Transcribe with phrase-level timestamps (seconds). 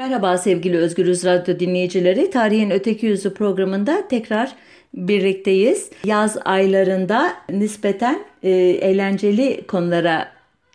[0.00, 2.30] Merhaba sevgili Özgürüz Radyo dinleyicileri.
[2.30, 4.52] Tarihin Öteki Yüzü programında tekrar
[4.94, 5.90] birlikteyiz.
[6.04, 10.28] Yaz aylarında nispeten e, eğlenceli konulara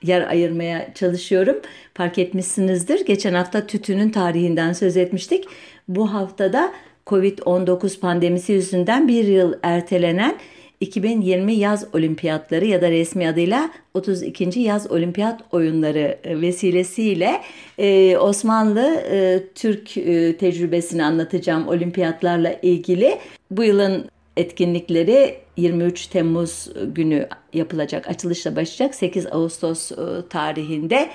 [0.04, 1.56] yer ayırmaya çalışıyorum.
[1.94, 3.06] Fark etmişsinizdir.
[3.06, 5.46] Geçen hafta tütünün tarihinden söz etmiştik.
[5.88, 6.74] Bu haftada
[7.08, 10.36] Covid-19 pandemisi yüzünden bir yıl ertelenen
[10.86, 14.60] 2020 yaz olimpiyatları ya da resmi adıyla 32.
[14.60, 17.42] yaz olimpiyat oyunları e, vesilesiyle
[17.78, 19.94] e, Osmanlı e, Türk
[20.40, 23.18] tecrübesini anlatacağım olimpiyatlarla ilgili.
[23.52, 24.06] Bu yılın
[24.38, 29.92] etkinlikleri 23 Temmuz günü yapılacak, açılışla başlayacak 8 Ağustos
[30.30, 31.10] tarihinde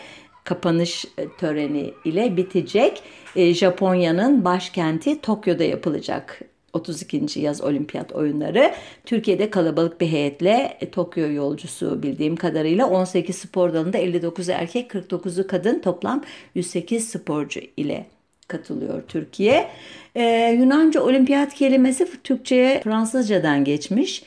[0.44, 1.04] kapanış
[1.38, 3.02] töreni ile bitecek.
[3.36, 6.40] Japonya'nın başkenti Tokyo'da yapılacak
[6.72, 7.40] 32.
[7.40, 8.72] yaz olimpiyat oyunları.
[9.04, 15.46] Türkiye'de kalabalık bir heyetle e, Tokyo yolcusu bildiğim kadarıyla 18 spor dalında 59'u erkek 49'u
[15.46, 16.24] kadın toplam
[16.54, 18.06] 108 sporcu ile
[18.48, 19.68] katılıyor Türkiye.
[20.14, 24.22] Ee, Yunanca olimpiyat kelimesi Türkçe'ye Fransızcadan geçmiş.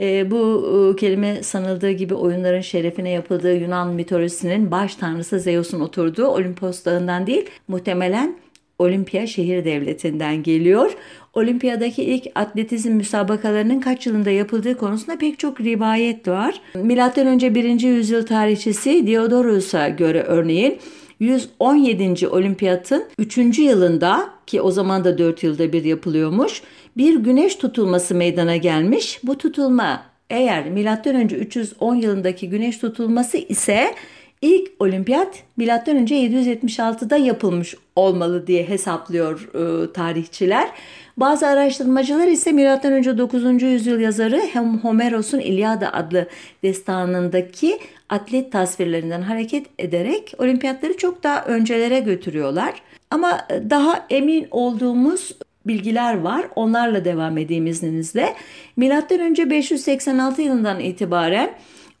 [0.00, 6.26] E, bu e, kelime sanıldığı gibi oyunların şerefine yapıldığı Yunan mitolojisinin baş tanrısı Zeus'un oturduğu
[6.26, 8.36] Olimpos dağından değil muhtemelen
[8.78, 10.96] Olimpiya şehir devletinden geliyor.
[11.34, 16.60] Olimpiyadaki ilk atletizm müsabakalarının kaç yılında yapıldığı konusunda pek çok rivayet var.
[16.74, 17.80] Milattan önce 1.
[17.80, 20.78] yüzyıl tarihçisi Diodorus'a göre örneğin
[21.20, 22.28] 117.
[22.28, 23.58] olimpiyatın 3.
[23.58, 26.62] yılında ki o zaman da 4 yılda bir yapılıyormuş
[26.96, 29.20] bir güneş tutulması meydana gelmiş.
[29.22, 31.20] Bu tutulma eğer M.Ö.
[31.36, 33.94] 310 yılındaki güneş tutulması ise
[34.42, 35.66] ilk olimpiyat M.Ö.
[35.66, 40.68] 776'da yapılmış olmalı diye hesaplıyor e, tarihçiler.
[41.16, 43.18] Bazı araştırmacılar ise M.Ö.
[43.18, 43.62] 9.
[43.62, 44.42] yüzyıl yazarı
[44.82, 46.28] Homeros'un İlyada adlı
[46.62, 47.78] destanındaki
[48.08, 52.74] atlet tasvirlerinden hareket ederek olimpiyatları çok daha öncelere götürüyorlar.
[53.10, 55.32] Ama daha emin olduğumuz
[55.66, 56.48] bilgiler var.
[56.56, 58.34] Onlarla devam edeyim izninizle.
[58.76, 61.50] Milattan önce 586 yılından itibaren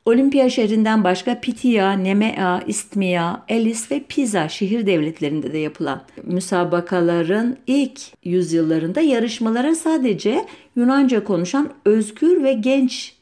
[0.08, 8.00] Olimpiya şehrinden başka Pitia, Nemea, İstmia, Elis ve Pisa şehir devletlerinde de yapılan müsabakaların ilk
[8.24, 10.44] yüzyıllarında yarışmalara sadece
[10.76, 13.14] Yunanca konuşan özgür ve genç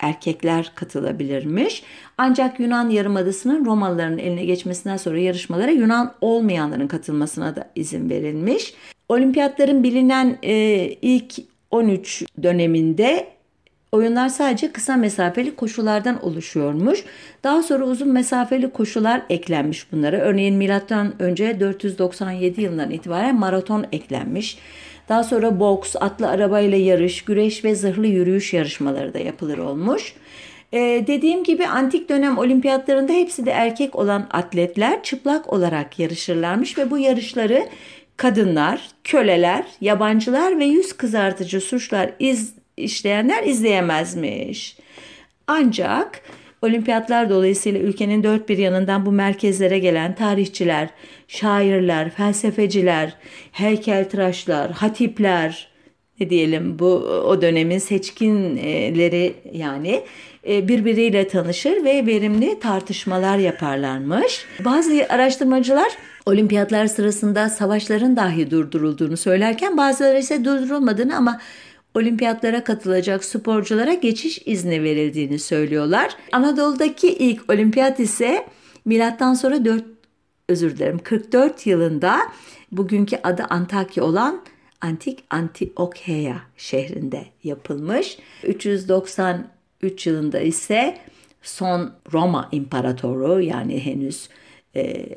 [0.00, 1.82] erkekler katılabilirmiş.
[2.18, 8.74] Ancak Yunan Yarımadası'nın Romalıların eline geçmesinden sonra yarışmalara Yunan olmayanların katılmasına da izin verilmiş.
[9.08, 10.54] Olimpiyatların bilinen e,
[11.02, 11.34] ilk
[11.70, 13.39] 13 döneminde
[13.92, 17.04] oyunlar sadece kısa mesafeli koşulardan oluşuyormuş.
[17.44, 20.16] Daha sonra uzun mesafeli koşular eklenmiş bunlara.
[20.16, 24.58] Örneğin milattan önce 497 yılından itibaren maraton eklenmiş.
[25.08, 30.14] Daha sonra boks, atlı arabayla yarış, güreş ve zırhlı yürüyüş yarışmaları da yapılır olmuş.
[30.72, 36.90] Ee, dediğim gibi antik dönem olimpiyatlarında hepsi de erkek olan atletler çıplak olarak yarışırlarmış ve
[36.90, 37.66] bu yarışları
[38.16, 44.76] kadınlar, köleler, yabancılar ve yüz kızartıcı suçlar iz, işleyenler izleyemezmiş.
[45.46, 46.22] Ancak
[46.62, 50.88] olimpiyatlar dolayısıyla ülkenin dört bir yanından bu merkezlere gelen tarihçiler,
[51.28, 53.16] şairler, felsefeciler,
[53.52, 55.70] heykeltıraşlar, hatipler,
[56.20, 56.86] ne diyelim bu
[57.26, 60.02] o dönemin seçkinleri yani
[60.48, 64.44] e, birbiriyle tanışır ve verimli tartışmalar yaparlarmış.
[64.64, 65.92] Bazı araştırmacılar
[66.26, 71.40] olimpiyatlar sırasında savaşların dahi durdurulduğunu söylerken bazıları ise durdurulmadığını ama
[71.94, 76.16] olimpiyatlara katılacak sporculara geçiş izni verildiğini söylüyorlar.
[76.32, 78.46] Anadolu'daki ilk olimpiyat ise
[78.84, 79.84] milattan sonra 4
[80.48, 82.18] özür dilerim 44 yılında
[82.72, 84.42] bugünkü adı Antakya olan
[84.80, 88.18] antik Antiokeya şehrinde yapılmış.
[88.44, 90.98] 393 yılında ise
[91.42, 94.28] son Roma İmparatoru yani henüz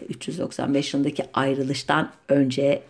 [0.10, 2.84] 395 e, yılındaki ayrılıştan önce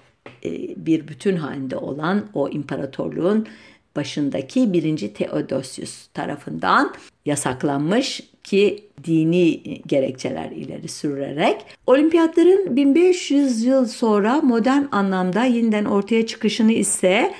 [0.45, 0.51] e,
[0.85, 3.47] bir bütün halinde olan o imparatorluğun
[3.95, 6.93] başındaki birinci Theodosius tarafından
[7.25, 11.65] yasaklanmış ki dini gerekçeler ileri sürerek.
[11.87, 17.33] Olimpiyatların 1500 yıl sonra modern anlamda yeniden ortaya çıkışını ise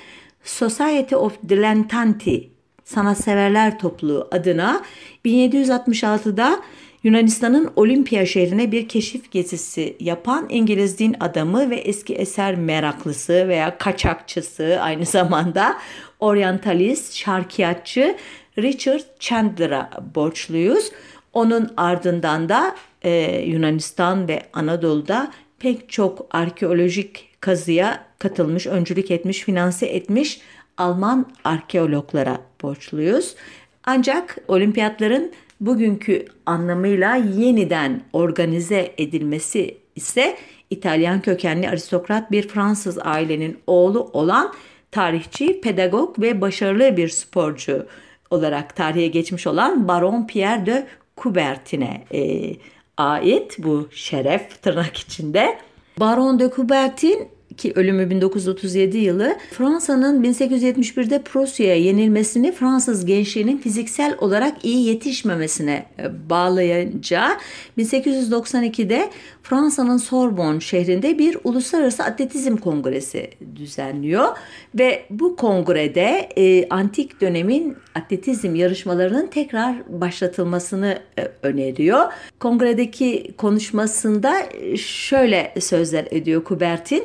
[0.44, 2.50] Society of Dilettanti
[2.84, 4.82] sanatseverler topluluğu adına
[5.26, 6.60] 1766'da
[7.04, 13.78] Yunanistan'ın Olimpiya şehrine bir keşif gezisi yapan İngiliz din adamı ve eski eser meraklısı veya
[13.78, 15.78] kaçakçısı aynı zamanda
[16.24, 18.16] oryantalist, şarkiyatçı
[18.58, 20.92] Richard Chandler'a borçluyuz.
[21.34, 29.86] Onun ardından da e, Yunanistan ve Anadolu'da pek çok arkeolojik kazıya katılmış, öncülük etmiş, finanse
[29.86, 30.42] etmiş
[30.78, 33.36] Alman arkeologlara borçluyuz.
[33.84, 35.32] Ancak olimpiyatların
[35.62, 40.38] bugünkü anlamıyla yeniden organize edilmesi ise
[40.70, 44.54] İtalyan kökenli aristokrat bir Fransız ailenin oğlu olan
[44.94, 47.86] tarihçi, pedagog ve başarılı bir sporcu
[48.30, 50.88] olarak tarihe geçmiş olan Baron Pierre de
[51.18, 52.54] Coubertin'e e,
[52.98, 55.58] ait bu şeref tırnak içinde.
[56.00, 64.66] Baron de Coubertin ki ölümü 1937 yılı Fransa'nın 1871'de Prusya'ya yenilmesini Fransız gençliğinin fiziksel olarak
[64.66, 67.38] iyi yetişmemesine e, bağlayınca
[67.78, 69.10] 1892'de
[69.44, 74.28] Fransa'nın Sorbonne şehrinde bir uluslararası atletizm kongresi düzenliyor
[74.76, 82.14] ve bu kongrede e, antik dönemin atletizm yarışmalarının tekrar başlatılmasını e, öneriyor.
[82.40, 87.04] Kongredeki konuşmasında e, şöyle sözler ediyor Kubertin.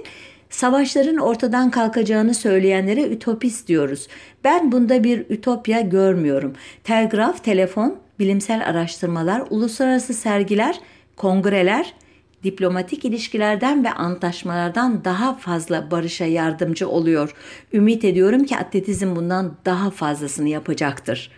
[0.50, 4.08] Savaşların ortadan kalkacağını söyleyenlere ütopist diyoruz.
[4.44, 6.52] Ben bunda bir ütopya görmüyorum.
[6.84, 10.80] Telgraf, telefon, bilimsel araştırmalar, uluslararası sergiler,
[11.16, 11.94] kongreler,
[12.44, 17.34] diplomatik ilişkilerden ve antlaşmalardan daha fazla barışa yardımcı oluyor.
[17.72, 21.30] Ümit ediyorum ki atletizm bundan daha fazlasını yapacaktır.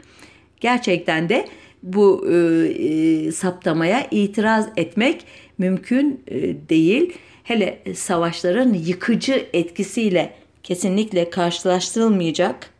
[0.60, 1.48] Gerçekten de
[1.82, 5.24] bu e, e, saptamaya itiraz etmek
[5.58, 7.12] mümkün e, değil
[7.42, 12.70] hele savaşların yıkıcı etkisiyle kesinlikle karşılaştırılmayacak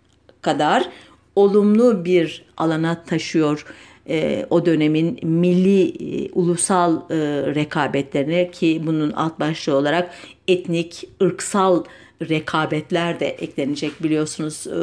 [0.43, 0.89] kadar
[1.37, 3.67] olumlu bir alana taşıyor
[4.09, 7.17] e, o dönemin milli e, ulusal e,
[7.55, 10.15] rekabetlerine ki bunun alt başlığı olarak
[10.49, 11.85] etnik, ırksal
[12.29, 14.81] rekabetler de eklenecek biliyorsunuz e,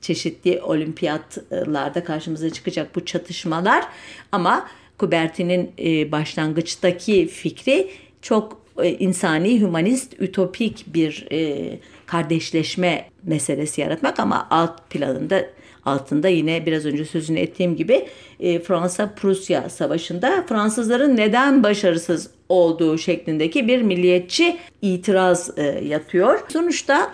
[0.00, 3.84] çeşitli olimpiyatlarda karşımıza çıkacak bu çatışmalar.
[4.32, 4.66] Ama
[4.98, 7.90] Kuberti'nin e, başlangıçtaki fikri
[8.22, 15.46] çok e, insani, humanist, ütopik bir e, kardeşleşme meselesi yaratmak ama alt planında
[15.84, 18.06] altında yine biraz önce sözünü ettiğim gibi
[18.40, 26.40] e, Fransa-Prusya savaşında Fransızların neden başarısız olduğu şeklindeki bir milliyetçi itiraz e, yatıyor.
[26.48, 27.12] Sonuçta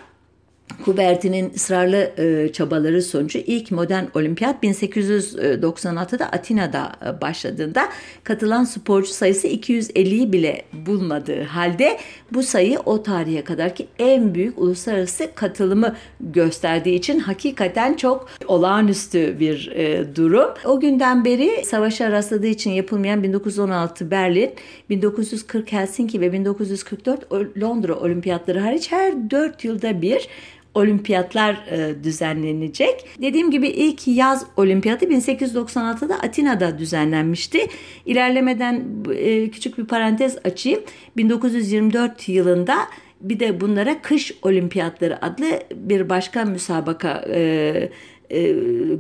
[0.85, 7.89] Kuberti'nin ısrarlı e, çabaları sonucu ilk modern olimpiyat 1896'da Atina'da e, başladığında
[8.25, 11.99] katılan sporcu sayısı 250'yi bile bulmadığı halde
[12.33, 19.73] bu sayı o tarihe kadarki en büyük uluslararası katılımı gösterdiği için hakikaten çok olağanüstü bir
[19.75, 20.51] e, durum.
[20.65, 24.51] O günden beri savaşa rastladığı için yapılmayan 1916 Berlin,
[24.91, 30.29] 1940 Helsinki ve 1944 Londra olimpiyatları hariç her 4 yılda bir
[30.75, 33.09] olimpiyatlar e, düzenlenecek.
[33.23, 37.67] Dediğim gibi ilk yaz olimpiyatı 1896'da Atina'da düzenlenmişti.
[38.07, 38.85] İlerlemeden
[39.15, 40.81] e, küçük bir parantez açayım.
[41.17, 42.77] 1924 yılında
[43.21, 47.91] bir de bunlara kış olimpiyatları adlı bir başka müsabaka e,
[48.31, 48.53] e,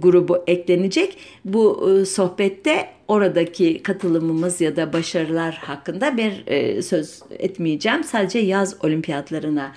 [0.02, 1.19] grubu eklenecek.
[1.44, 8.04] Bu e, sohbette oradaki katılımımız ya da başarılar hakkında bir e, söz etmeyeceğim.
[8.04, 9.72] Sadece yaz olimpiyatlarına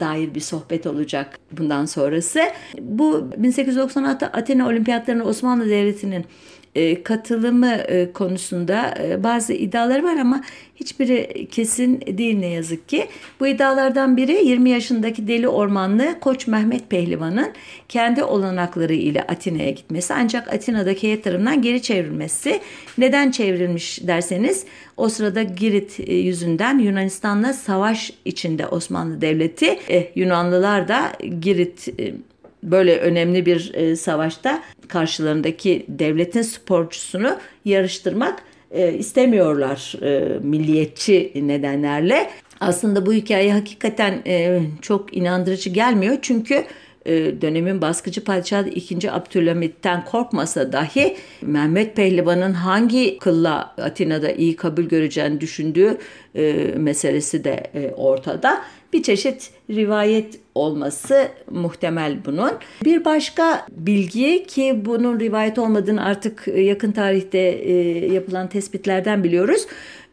[0.00, 2.40] dair bir sohbet olacak bundan sonrası.
[2.80, 6.24] Bu 1896 Atina Olimpiyatlarına Osmanlı Devleti'nin
[6.76, 10.42] e, katılımı e, konusunda bazı iddiaları var ama
[10.76, 13.06] hiçbiri kesin değil ne yazık ki.
[13.40, 17.52] Bu iddialardan biri 20 yaşındaki deli ormanlı Koç Mehmet Pehlivan'ın
[17.88, 22.60] kendi olanakları ile Atina'ya gitmesi ancak Atina'daki tarafından geri çevrilmesi.
[22.98, 24.64] Neden çevrilmiş derseniz
[24.96, 29.78] o sırada Girit e, yüzünden Yunanistan'la savaş içinde Osmanlı Devleti.
[29.90, 32.14] E, Yunanlılar da Girit e,
[32.62, 42.30] böyle önemli bir e, savaşta karşılarındaki devletin sporcusunu yarıştırmak e, istemiyorlar e, milliyetçi nedenlerle.
[42.60, 44.22] Aslında bu hikaye hakikaten
[44.82, 46.64] çok inandırıcı gelmiyor çünkü
[47.40, 49.10] dönemin baskıcı padişahı 2.
[49.10, 55.98] Abdülhamit'ten korkmasa dahi Mehmet Pehlivan'ın hangi kılla Atina'da iyi kabul göreceğini düşündüğü
[56.76, 58.62] meselesi de ortada.
[58.92, 62.52] Bir çeşit rivayet olması muhtemel bunun.
[62.84, 67.38] Bir başka bilgi ki bunun rivayet olmadığını artık yakın tarihte
[68.12, 69.66] yapılan tespitlerden biliyoruz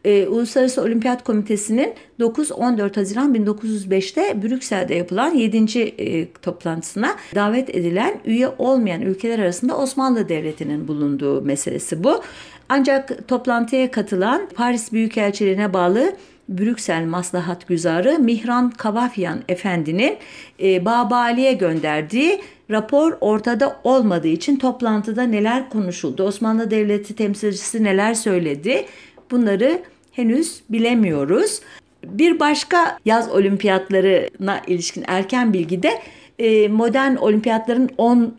[0.04, 5.80] e, Uluslararası Olimpiyat Komitesi'nin 9-14 Haziran 1905'te Brüksel'de yapılan 7.
[5.80, 12.22] E, toplantısına davet edilen üye olmayan ülkeler arasında Osmanlı Devleti'nin bulunduğu meselesi bu.
[12.68, 16.16] Ancak toplantıya katılan Paris Büyükelçiliğine bağlı
[16.48, 20.16] Brüksel Maslahat Güzarı Mihran Kavafyan Efendi'nin
[20.62, 28.86] e, Babali'ye gönderdiği rapor ortada olmadığı için toplantıda neler konuşuldu, Osmanlı Devleti temsilcisi neler söyledi
[29.30, 29.82] bunları
[30.12, 31.60] henüz bilemiyoruz.
[32.04, 35.90] Bir başka yaz olimpiyatlarına ilişkin erken bilgide
[36.38, 38.34] e, modern olimpiyatların 10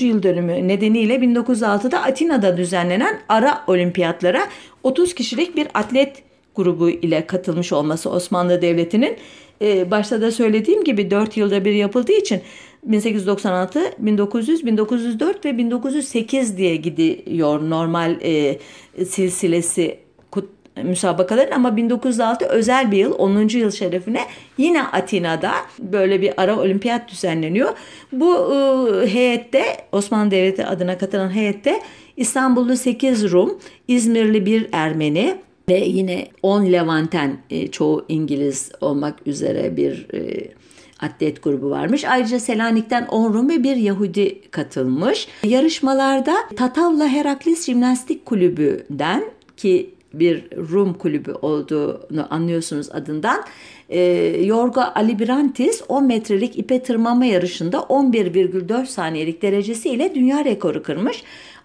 [0.00, 4.40] yıl dönümü nedeniyle 1906'da Atina'da düzenlenen ara olimpiyatlara
[4.82, 6.22] 30 kişilik bir atlet
[6.56, 9.16] grubu ile katılmış olması Osmanlı Devleti'nin
[9.62, 12.40] e, başta da söylediğim gibi 4 yılda bir yapıldığı için
[12.82, 18.58] 1896, 1900, 1904 ve 1908 diye gidiyor normal e,
[19.04, 19.98] silsilesi
[20.30, 20.48] kut,
[20.84, 23.48] müsabakaların ama 1906 özel bir yıl 10.
[23.48, 24.20] yıl şerefine
[24.58, 27.72] yine Atina'da böyle bir ara olimpiyat düzenleniyor.
[28.12, 31.82] Bu e, heyette Osmanlı Devleti adına katılan heyette
[32.16, 33.58] İstanbullu 8 Rum,
[33.88, 35.36] İzmirli bir Ermeni,
[35.68, 40.50] ve yine 10 Levanten e, çoğu İngiliz olmak üzere bir e,
[41.00, 42.04] atlet grubu varmış.
[42.04, 45.28] Ayrıca Selanik'ten 10 Rum ve bir Yahudi katılmış.
[45.44, 49.24] Yarışmalarda Tatavla Heraklis Jimnastik Kulübü'den
[49.56, 53.44] ki bir Rum kulübü olduğunu anlıyorsunuz adından.
[53.88, 54.00] E,
[54.44, 61.22] Yorgo Alibrantis 10 metrelik ipe tırmanma yarışında 11,4 saniyelik derecesiyle dünya rekoru kırmış.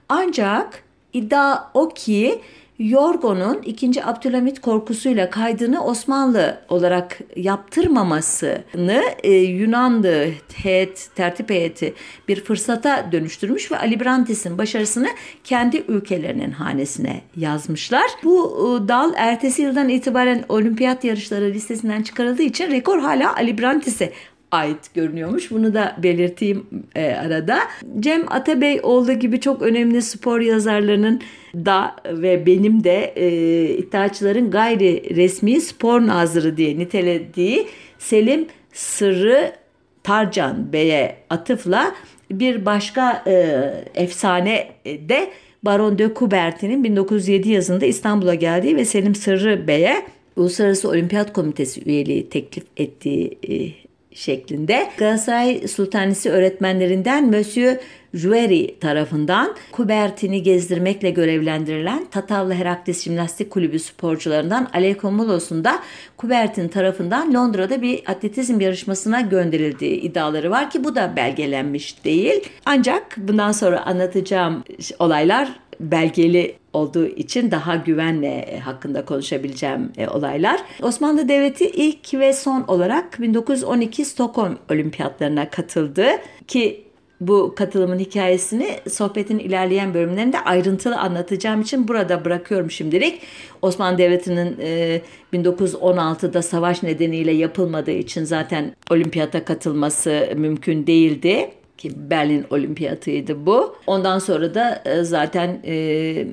[0.09, 2.41] Ancak iddia o ki
[2.81, 4.05] Yorgo'nun 2.
[4.05, 11.93] Abdülhamit korkusuyla kaydını Osmanlı olarak yaptırmamasını e, Yunanlı heyet, tertip heyeti
[12.27, 15.07] bir fırsata dönüştürmüş ve Ali Brantis'in başarısını
[15.43, 18.11] kendi ülkelerinin hanesine yazmışlar.
[18.23, 24.13] Bu e, dal ertesi yıldan itibaren olimpiyat yarışları listesinden çıkarıldığı için rekor hala Ali Brantis'e
[24.51, 25.51] ait görünüyormuş.
[25.51, 26.65] Bunu da belirteyim
[26.95, 27.59] e, arada.
[27.99, 31.21] Cem Atabey olduğu gibi çok önemli spor yazarlarının
[31.55, 33.29] da ve benim de e,
[33.77, 37.67] iddiaçıların gayri resmi spor nazırı diye nitelediği
[37.99, 39.51] Selim Sırrı
[40.03, 41.95] Tarcan Bey'e atıfla
[42.31, 43.33] bir başka e,
[43.95, 45.31] efsane de
[45.63, 50.05] Baron de Coubertin'in 1907 yazında İstanbul'a geldiği ve Selim Sırrı Bey'e
[50.35, 53.80] Uluslararası Olimpiyat Komitesi üyeliği teklif ettiği e,
[54.13, 57.77] şeklinde Galatasaray Sultanisi öğretmenlerinden Monsieur
[58.13, 65.79] Jueri tarafından Kubertin'i gezdirmekle görevlendirilen Tatavlı Herakles Jimnastik Kulübü sporcularından Alekomulos'un da
[66.17, 72.49] Kubertin tarafından Londra'da bir atletizm yarışmasına gönderildiği iddiaları var ki bu da belgelenmiş değil.
[72.65, 74.63] Ancak bundan sonra anlatacağım
[74.99, 75.49] olaylar
[75.79, 80.61] belgeli olduğu için daha güvenle e, hakkında konuşabileceğim e, olaylar.
[80.81, 86.05] Osmanlı Devleti ilk ve son olarak 1912 Stockholm Olimpiyatlarına katıldı
[86.47, 93.21] ki bu katılımın hikayesini sohbetin ilerleyen bölümlerinde ayrıntılı anlatacağım için burada bırakıyorum şimdilik.
[93.61, 95.01] Osmanlı Devleti'nin e,
[95.33, 103.75] 1916'da savaş nedeniyle yapılmadığı için zaten olimpiyata katılması mümkün değildi ki Berlin Olimpiyatıydı bu.
[103.87, 106.27] Ondan sonra da e, zaten e,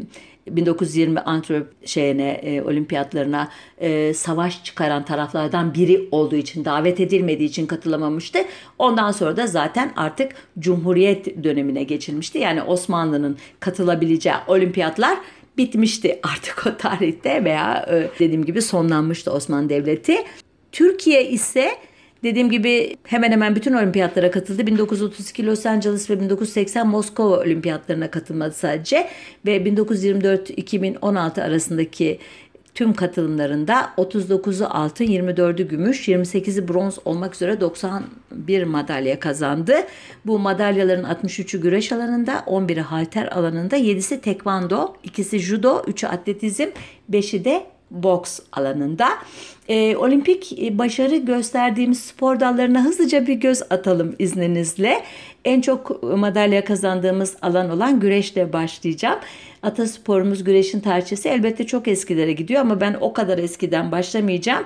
[0.57, 7.67] 1920 Antwerp şeyine e, olimpiyatlarına e, savaş çıkaran taraflardan biri olduğu için davet edilmediği için
[7.67, 8.39] katılamamıştı.
[8.79, 12.39] Ondan sonra da zaten artık Cumhuriyet dönemine geçilmişti.
[12.39, 15.19] Yani Osmanlı'nın katılabileceği olimpiyatlar
[15.59, 20.17] bitmişti artık o tarihte veya e, dediğim gibi sonlanmıştı Osmanlı Devleti.
[20.73, 21.71] Türkiye ise
[22.23, 24.67] Dediğim gibi hemen hemen bütün olimpiyatlara katıldı.
[24.67, 29.09] 1932 Los Angeles ve 1980 Moskova olimpiyatlarına katılmadı sadece.
[29.47, 32.19] Ve 1924-2016 arasındaki
[32.75, 39.75] tüm katılımlarında 39'u altın, 24'ü gümüş, 28'i bronz olmak üzere 91 madalya kazandı.
[40.27, 46.67] Bu madalyaların 63'ü güreş alanında, 11'i halter alanında, 7'si tekvando, 2'si judo, 3'ü atletizm,
[47.11, 49.09] 5'i de boks alanında.
[49.69, 55.03] E, olimpik başarı gösterdiğimiz spor dallarına hızlıca bir göz atalım izninizle.
[55.45, 59.19] En çok madalya kazandığımız alan olan güreşle başlayacağım.
[59.63, 64.65] Atasporumuz güreşin tarihçesi elbette çok eskilere gidiyor ama ben o kadar eskiden başlamayacağım.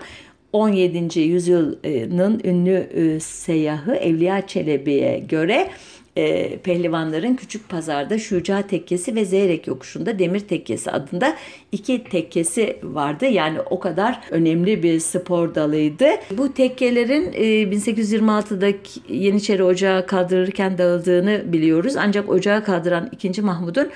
[0.52, 1.20] 17.
[1.20, 5.70] yüzyılın ünlü e, seyyahı Evliya Çelebi'ye göre
[6.16, 11.36] e, pehlivanların Küçük Pazar'da Şuca Tekkesi ve Zeyrek Yokuşu'nda Demir Tekkesi adında
[11.72, 13.26] iki tekkesi vardı.
[13.26, 16.06] Yani o kadar önemli bir spor dalıydı.
[16.30, 18.78] Bu tekkelerin e, 1826'da
[19.08, 21.94] Yeniçeri Ocağı kaldırırken dağıldığını biliyoruz.
[21.96, 23.42] Ancak ocağı kaldıran 2.
[23.42, 23.90] Mahmud'un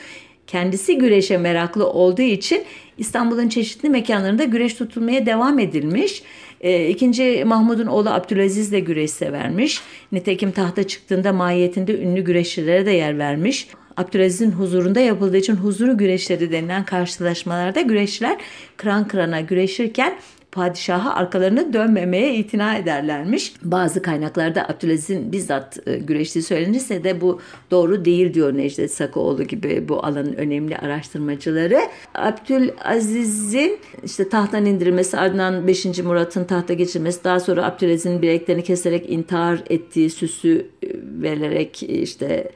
[0.46, 2.64] kendisi güreşe meraklı olduğu için
[2.98, 6.22] İstanbul'un çeşitli mekanlarında güreş tutulmaya devam edilmiş.
[6.66, 9.80] E, ikinci Mahmud'un oğlu Abdülaziz de güreş severmiş.
[10.12, 13.68] Nitekim tahta çıktığında mahiyetinde ünlü güreşçilere de yer vermiş.
[13.96, 18.36] Abdülaziz'in huzurunda yapıldığı için huzuru güreşleri denilen karşılaşmalarda güreşçiler
[18.76, 20.16] kıran kırana güreşirken
[20.56, 23.52] padişaha arkalarını dönmemeye itina ederlermiş.
[23.62, 29.88] Bazı kaynaklarda Abdülaziz'in bizzat e, güreştiği söylenirse de bu doğru değil diyor Necdet Sakoğlu gibi
[29.88, 31.80] bu alanın önemli araştırmacıları.
[32.14, 35.84] Abdülaziz'in işte tahttan indirilmesi ardından 5.
[35.84, 40.88] Murat'ın tahta geçirmesi daha sonra Abdülaziz'in bileklerini keserek intihar ettiği süsü e,
[41.22, 42.50] verilerek işte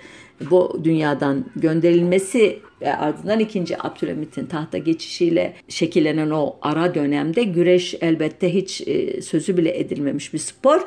[0.51, 8.55] bu dünyadan gönderilmesi ve ardından ikinci Abdülhamit'in tahta geçişiyle şekillenen o ara dönemde güreş elbette
[8.55, 10.81] hiç e, sözü bile edilmemiş bir spor.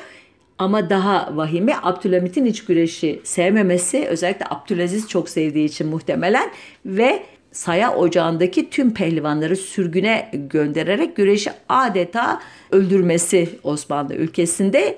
[0.58, 6.50] Ama daha vahimi Abdülhamit'in iç güreşi sevmemesi özellikle Abdülaziz çok sevdiği için muhtemelen
[6.86, 12.42] ve saya ocağındaki tüm pehlivanları sürgüne göndererek güreşi adeta
[12.72, 14.98] öldürmesi Osmanlı ülkesinde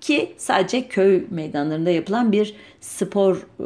[0.00, 3.64] ki sadece köy meydanlarında yapılan bir spor e,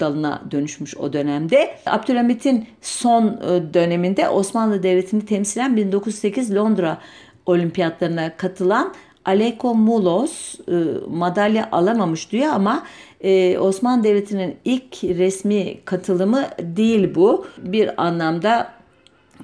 [0.00, 1.74] dalına dönüşmüş o dönemde.
[1.86, 6.98] Abdülhamit'in son e, döneminde Osmanlı Devleti'ni temsilen 1908 Londra
[7.46, 10.72] olimpiyatlarına katılan Aleko Mulos e,
[11.10, 12.82] madalya alamamış diyor ama
[13.20, 17.46] e, Osmanlı Devleti'nin ilk resmi katılımı değil bu.
[17.58, 18.72] Bir anlamda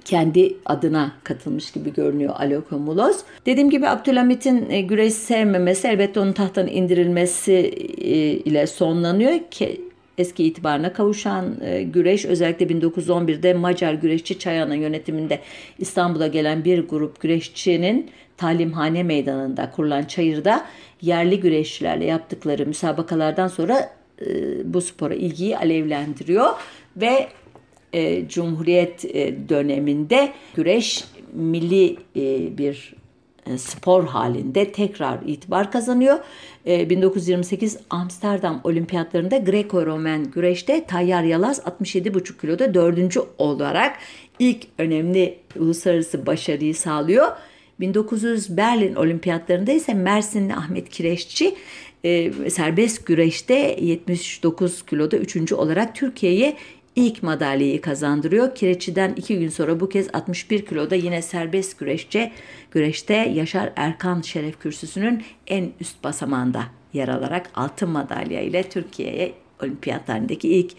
[0.08, 3.20] kendi adına katılmış gibi görünüyor Aleko Mulos.
[3.46, 9.80] Dediğim gibi Abdülhamit'in e, güreş sevmemesi elbette onun tahttan indirilmesi e, ile sonlanıyor ki
[10.18, 15.40] eski itibarına kavuşan e, güreş özellikle 1911'de Macar güreşçi Çayan'ın yönetiminde
[15.78, 20.66] İstanbul'a gelen bir grup güreşçinin talimhane meydanında kurulan çayırda
[21.02, 23.98] yerli güreşçilerle yaptıkları müsabakalardan sonra
[24.64, 26.50] bu spora ilgiyi alevlendiriyor
[26.96, 27.28] ve
[27.92, 32.94] e, Cumhuriyet e, döneminde güreş milli e, bir
[33.46, 36.18] e, spor halinde tekrar itibar kazanıyor.
[36.66, 43.96] 1928 e, Amsterdam Olimpiyatlarında Greco-Romen güreşte Tayyar Yalaz 67,5 kiloda dördüncü olarak
[44.38, 47.26] ilk önemli uluslararası başarıyı sağlıyor.
[47.80, 51.54] 1900 Berlin Olimpiyatlarında ise Mersinli Ahmet Kireççi
[52.04, 56.56] e, serbest güreşte 79 kiloda üçüncü olarak Türkiye'ye
[56.98, 58.54] ilk madalyayı kazandırıyor.
[58.54, 62.32] Kireççiden iki gün sonra bu kez 61 kiloda yine serbest güreşçe
[62.70, 66.62] güreşte Yaşar Erkan şeref kürsüsünün en üst basamağında
[66.92, 70.72] yer alarak altın madalya ile Türkiye'ye olimpiyatlarındaki ilk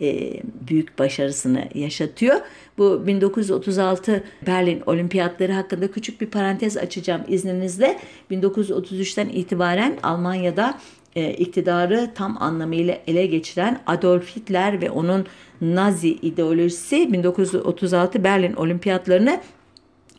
[0.00, 2.40] e, büyük başarısını yaşatıyor.
[2.78, 7.98] Bu 1936 Berlin Olimpiyatları hakkında küçük bir parantez açacağım izninizle.
[8.30, 10.78] 1933'ten itibaren Almanya'da
[11.16, 15.26] e, iktidarı tam anlamıyla ele geçiren Adolf Hitler ve onun
[15.60, 19.40] Nazi ideolojisi 1936 Berlin Olimpiyatlarını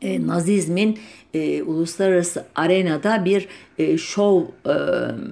[0.02, 1.00] e, Nazizmin
[1.34, 4.74] e, uluslararası arenada bir e, şov e,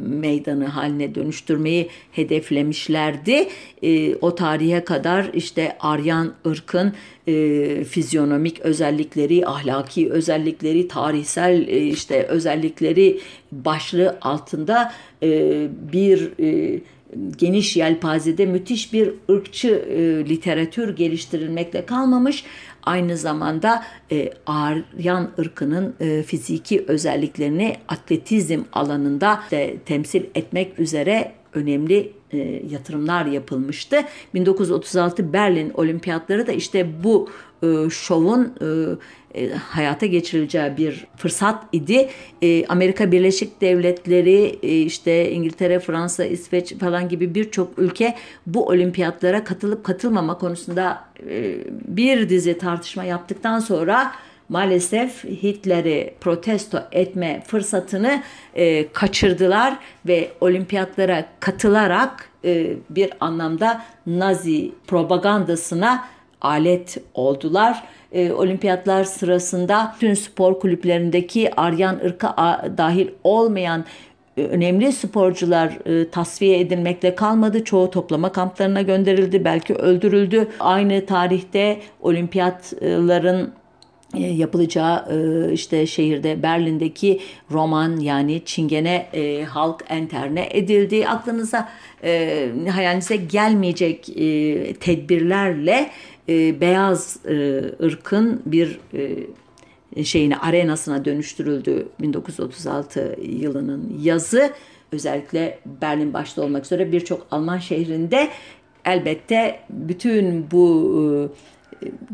[0.07, 3.47] meydanı haline dönüştürmeyi hedeflemişlerdi.
[3.83, 6.93] E, o tarihe kadar işte Aryan ırkın
[7.27, 13.19] e, fizyonomik özellikleri, ahlaki özellikleri, tarihsel e, işte özellikleri
[13.51, 16.79] başlığı altında e, bir e,
[17.37, 22.43] geniş yelpazede müthiş bir ırkçı e, literatür geliştirilmekle kalmamış
[22.85, 32.13] aynı zamanda e, Aryan ırkının e, fiziki özelliklerini atletizm alanında de temsil etmek üzere önemli
[32.31, 32.37] e,
[32.69, 34.01] yatırımlar yapılmıştı.
[34.33, 37.29] 1936 Berlin Olimpiyatları da işte bu
[37.63, 38.65] e, şovun e,
[39.35, 42.09] e, hayata geçirileceği bir fırsat idi.
[42.41, 48.15] E, Amerika Birleşik Devletleri, e, işte İngiltere, Fransa, İsveç falan gibi birçok ülke
[48.47, 54.11] bu olimpiyatlara katılıp katılmama konusunda e, bir dizi tartışma yaptıktan sonra
[54.49, 58.23] maalesef Hitler'i protesto etme fırsatını
[58.55, 66.07] e, kaçırdılar ve olimpiyatlara katılarak e, bir anlamda Nazi propagandasına
[66.41, 67.83] alet oldular.
[68.11, 72.35] E, olimpiyatlar sırasında tüm spor kulüplerindeki Aryan ırka
[72.77, 73.85] dahil olmayan
[74.37, 77.63] e, önemli sporcular e, tasfiye edilmekle kalmadı.
[77.63, 80.47] Çoğu toplama kamplarına gönderildi, belki öldürüldü.
[80.59, 83.53] Aynı tarihte olimpiyatların
[84.13, 87.19] e, yapılacağı e, işte şehirde Berlin'deki
[87.51, 91.07] roman yani çingene e, halk enterne edildi.
[91.07, 91.69] Aklınıza
[92.71, 94.05] hayalinize gelmeyecek
[94.79, 95.89] tedbirlerle
[96.27, 97.17] beyaz
[97.83, 98.79] ırkın bir
[100.03, 104.51] şeyini arenasına dönüştürüldü 1936 yılının yazı.
[104.91, 108.29] Özellikle Berlin başta olmak üzere birçok Alman şehrinde
[108.85, 111.31] elbette bütün bu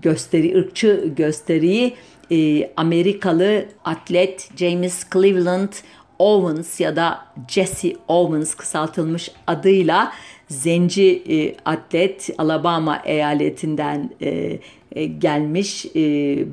[0.02, 1.94] gösteri, ırkçı gösteriyi
[2.32, 5.74] e, Amerikalı atlet James Cleveland
[6.20, 10.12] Owens ya da Jesse Owens kısaltılmış adıyla
[10.52, 14.60] zenci e, atlet Alabama eyaletinden e,
[14.96, 16.00] e, gelmiş e,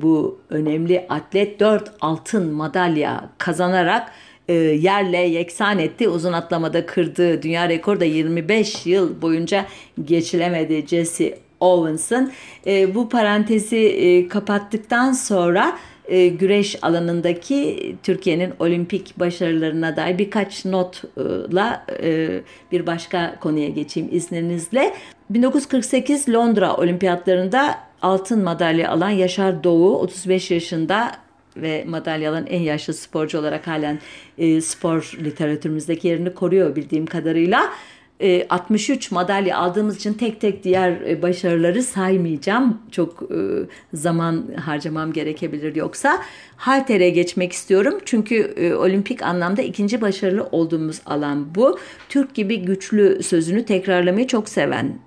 [0.01, 4.11] bu önemli atlet 4 altın madalya kazanarak
[4.47, 6.09] e, yerle yeksan etti.
[6.09, 9.65] Uzun atlamada kırdığı dünya rekoru da 25 yıl boyunca
[10.05, 12.31] geçilemedi Jesse Owens'ın.
[12.67, 15.77] E, bu parantezi e, kapattıktan sonra
[16.09, 22.29] e, güreş alanındaki Türkiye'nin olimpik başarılarına dair birkaç notla e,
[22.71, 24.93] bir başka konuya geçeyim izninizle.
[25.29, 31.11] 1948 Londra Olimpiyatlarında altın madalya alan Yaşar Doğu 35 yaşında
[31.57, 33.99] ve madalya alan en yaşlı sporcu olarak halen
[34.37, 37.69] e, spor literatürümüzdeki yerini koruyor bildiğim kadarıyla.
[38.49, 42.77] 63 e, madalya aldığımız için tek tek diğer e, başarıları saymayacağım.
[42.91, 43.37] Çok e,
[43.93, 46.21] zaman harcamam gerekebilir yoksa.
[46.55, 47.99] Halter'e geçmek istiyorum.
[48.05, 51.79] Çünkü olimpik anlamda ikinci başarılı olduğumuz alan bu.
[52.09, 54.99] Türk gibi güçlü sözünü tekrarlamayı çok seven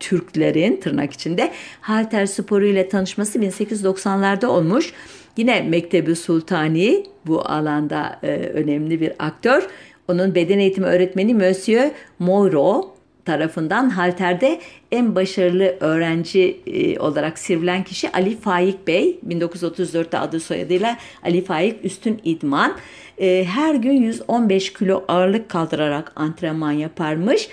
[0.00, 4.92] Türklerin tırnak içinde halter sporu ile tanışması 1890'larda olmuş.
[5.36, 8.18] Yine Mektebi Sultani bu alanda
[8.54, 9.68] önemli bir aktör.
[10.08, 12.94] Onun beden eğitimi öğretmeni Monsieur Moiro
[13.24, 14.60] tarafından halterde
[14.92, 19.18] en başarılı öğrenci e, olarak sivrilen kişi Ali Faik Bey.
[19.28, 22.72] 1934'te adı soyadıyla Ali Faik Üstün İdman.
[23.18, 27.48] E, her gün 115 kilo ağırlık kaldırarak antrenman yaparmış.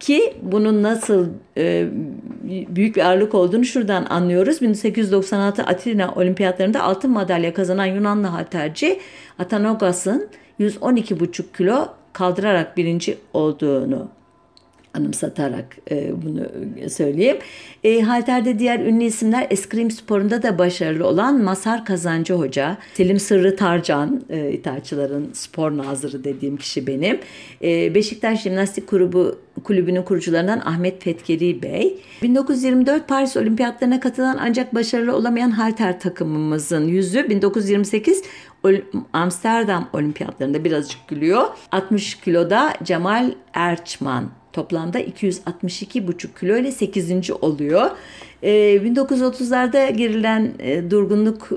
[0.00, 1.86] Ki bunun nasıl e,
[2.68, 4.60] büyük bir ağırlık olduğunu şuradan anlıyoruz.
[4.60, 9.00] 1896 Atina Olimpiyatlarında altın madalya kazanan Yunanlı halterci
[9.38, 10.28] Atanogas'ın
[10.60, 14.08] 112,5 kilo kaldırarak birinci olduğunu
[14.94, 16.40] anımsatarak e, bunu
[16.90, 17.36] söyleyeyim.
[17.84, 23.56] E, halterde diğer ünlü isimler eskrim sporunda da başarılı olan Masar Kazancı Hoca, Selim Sırrı
[23.56, 27.20] Tarcan, e, itaatçıların spor nazırı dediğim kişi benim.
[27.62, 31.96] E, Beşiktaş Jimnastik Kulübü kulübünün kurucularından Ahmet Fetkeri Bey.
[32.22, 38.22] 1924 Paris Olimpiyatlarına katılan ancak başarılı olamayan halter takımımızın yüzü 1928
[39.12, 41.44] Amsterdam Olimpiyatlarında birazcık gülüyor.
[41.72, 47.30] 60 kiloda Cemal Erçman toplamda 262,5 kilo ile 8.
[47.30, 47.90] oluyor.
[48.42, 51.56] 1930'larda girilen e, durgunluk e,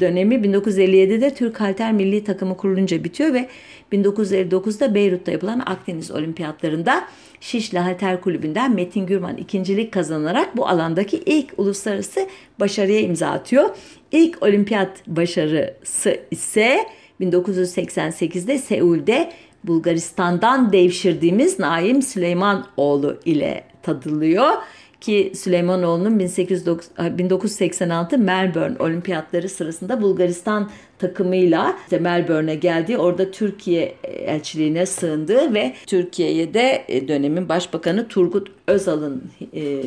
[0.00, 3.48] dönemi 1957'de Türk Halter Milli Takımı kurulunca bitiyor ve
[3.92, 7.04] 1959'da Beyrut'ta yapılan Akdeniz Olimpiyatlarında
[7.40, 12.26] Şişli Halter Kulübü'nden Metin Gürman ikincilik kazanarak bu alandaki ilk uluslararası
[12.60, 13.70] başarıya imza atıyor.
[14.12, 16.86] İlk olimpiyat başarısı ise
[17.20, 19.32] 1988'de Seul'de
[19.64, 24.52] Bulgaristan'dan devşirdiğimiz Naim Süleymanoğlu ile tadılıyor
[25.00, 32.98] ki Süleymanoğlu'nun 1986 Melbourne Olimpiyatları sırasında Bulgaristan takımıyla işte Melbourne'e geldi.
[32.98, 39.22] Orada Türkiye elçiliğine sığındı ve Türkiye'ye de e, dönemin başbakanı Turgut Özal'ın
[39.54, 39.82] e,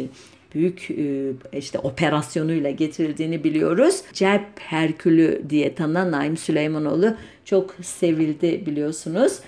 [0.55, 4.01] büyük e, işte operasyonuyla getirildiğini biliyoruz.
[4.13, 9.39] Cep Herkülü diye tanınan Naim Süleymanoğlu çok sevildi biliyorsunuz.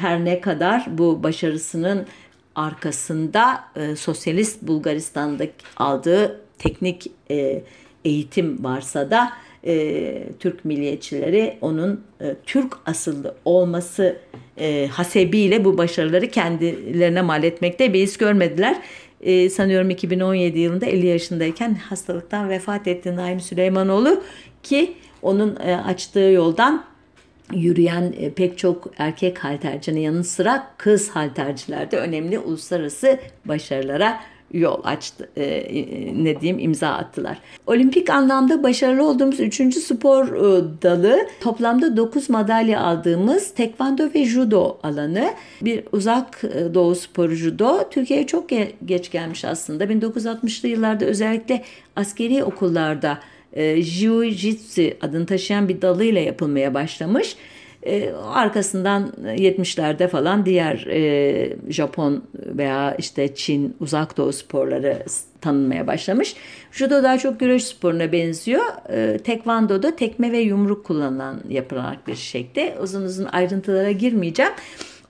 [0.00, 2.06] Her ne kadar bu başarısının
[2.54, 5.44] arkasında e, sosyalist Bulgaristan'da
[5.76, 7.62] aldığı teknik e,
[8.04, 9.32] eğitim varsa da
[9.66, 14.16] e, Türk milliyetçileri onun e, Türk asıllı olması
[14.58, 18.76] e, hasebiyle bu başarıları kendilerine mal etmekte beis görmediler.
[19.20, 24.22] E, sanıyorum 2017 yılında 50 yaşındayken hastalıktan vefat etti Naim Süleymanoğlu
[24.62, 26.84] ki onun e, açtığı yoldan
[27.52, 34.20] yürüyen e, pek çok erkek haltercinin yanı sıra kız halterciler de önemli uluslararası başarılara
[34.52, 35.28] yol açtı.
[35.36, 37.38] E, e, ne diyeyim imza attılar.
[37.66, 44.78] Olimpik anlamda başarılı olduğumuz üçüncü spor e, dalı toplamda 9 madalya aldığımız tekvando ve judo
[44.82, 45.30] alanı.
[45.62, 49.84] Bir uzak e, doğu sporu judo Türkiye'ye çok ge- geç gelmiş aslında.
[49.84, 51.64] 1960'lı yıllarda özellikle
[51.96, 53.18] askeri okullarda
[53.52, 57.36] e, Jiu-Jitsu adını taşıyan bir dalıyla yapılmaya başlamış.
[57.86, 65.02] E, arkasından 70'lerde falan diğer e, Japon veya işte Çin uzak doğu sporları
[65.40, 66.34] tanınmaya başlamış.
[66.72, 68.64] Judo daha çok güreş sporuna benziyor.
[68.88, 72.76] E, Tekvando'da tekme ve yumruk kullanılan yapılarak bir şekilde.
[72.82, 74.52] Uzun uzun ayrıntılara girmeyeceğim.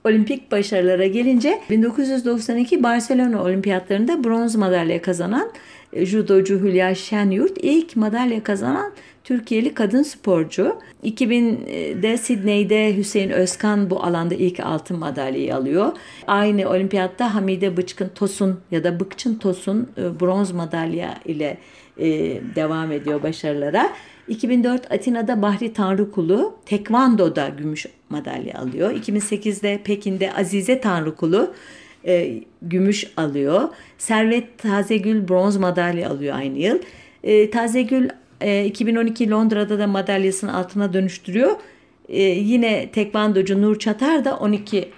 [0.05, 5.51] Olimpik başarılara gelince 1992 Barcelona Olimpiyatlarında bronz madalya kazanan
[5.93, 8.91] e, judocu Hülya Şenyurt ilk madalya kazanan
[9.31, 10.75] Türkiye'li kadın sporcu.
[11.03, 15.91] 2000'de Sidney'de Hüseyin Özkan bu alanda ilk altın madalyayı alıyor.
[16.27, 21.57] Aynı olimpiyatta Hamide Bıçkın Tosun ya da Bıkçın Tosun e, bronz madalya ile
[21.97, 22.07] e,
[22.55, 23.89] devam ediyor başarılara.
[24.27, 28.91] 2004 Atina'da Bahri Tanrıkulu Tekvando'da gümüş madalya alıyor.
[28.91, 31.53] 2008'de Pekin'de Azize Tanrıkulu
[32.05, 33.69] e, gümüş alıyor.
[33.97, 36.79] Servet Tazegül bronz madalya alıyor aynı yıl.
[37.23, 38.09] E, Tazegül
[38.41, 41.51] e, 2012 Londra'da da madalyasını altına dönüştürüyor.
[42.09, 44.91] E, yine tekvandocu Nur Çatar da 12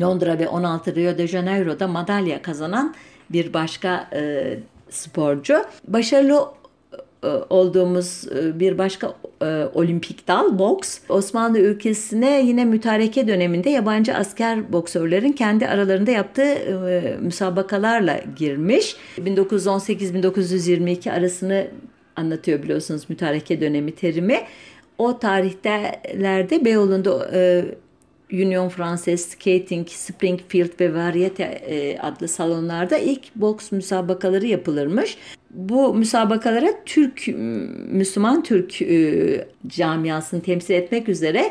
[0.00, 2.94] Londra ve 16 Rio de Janeiro'da madalya kazanan
[3.30, 4.58] bir başka e,
[4.90, 5.64] sporcu.
[5.88, 6.48] Başarılı
[7.24, 10.98] e, olduğumuz e, bir başka e, olimpik dal boks.
[11.08, 16.56] Osmanlı ülkesine yine mütareke döneminde yabancı asker boksörlerin kendi aralarında yaptığı
[17.20, 18.96] müsabakalarla girmiş.
[19.18, 21.66] 1918-1922 arasını
[22.16, 24.38] anlatıyor biliyorsunuz mütareke dönemi terimi.
[24.98, 27.30] O tarihlerde Beyoğlu'nda
[28.32, 35.18] Union Française Skating, Springfield ve Variete e, adlı salonlarda ilk boks müsabakaları yapılırmış.
[35.50, 37.28] Bu müsabakalara Türk,
[37.88, 41.50] Müslüman Türk e, camiasını temsil etmek üzere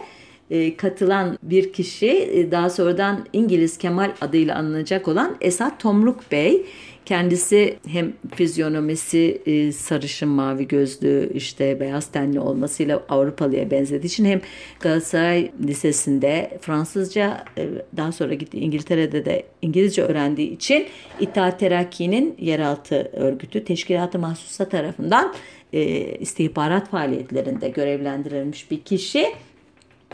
[0.49, 6.65] e, katılan bir kişi daha sonradan İngiliz Kemal adıyla anılacak olan Esat Tomruk Bey
[7.05, 14.41] Kendisi hem fizyonomisi e, sarışın mavi gözlü işte beyaz tenli olmasıyla Avrupalıya benzediği için hem
[14.79, 20.85] Galatasaray Lisesi'nde Fransızca e, daha sonra gitti İngiltere'de de İngilizce öğrendiği için
[21.19, 25.33] İttihat Terakki'nin yeraltı örgütü Teşkilat-ı Mahsusa tarafından
[25.73, 25.81] e,
[26.15, 29.25] istihbarat faaliyetlerinde görevlendirilmiş bir kişi.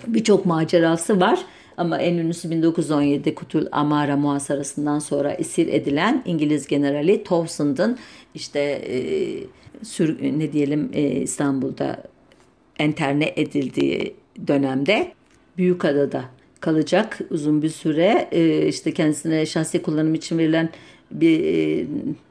[0.07, 1.39] Birçok macerası var.
[1.77, 7.97] Ama en ünlüsü 1917 Kutul Amara muhasarasından sonra esir edilen İngiliz generali Towsend'ın
[8.35, 8.95] işte e,
[9.83, 12.03] sür, ne diyelim e, İstanbul'da
[12.79, 14.15] enterne edildiği
[14.47, 15.11] dönemde
[15.57, 16.23] Büyükada'da
[16.59, 18.27] kalacak uzun bir süre.
[18.31, 20.69] E, işte kendisine şahsi kullanım için verilen
[21.11, 21.85] bir e,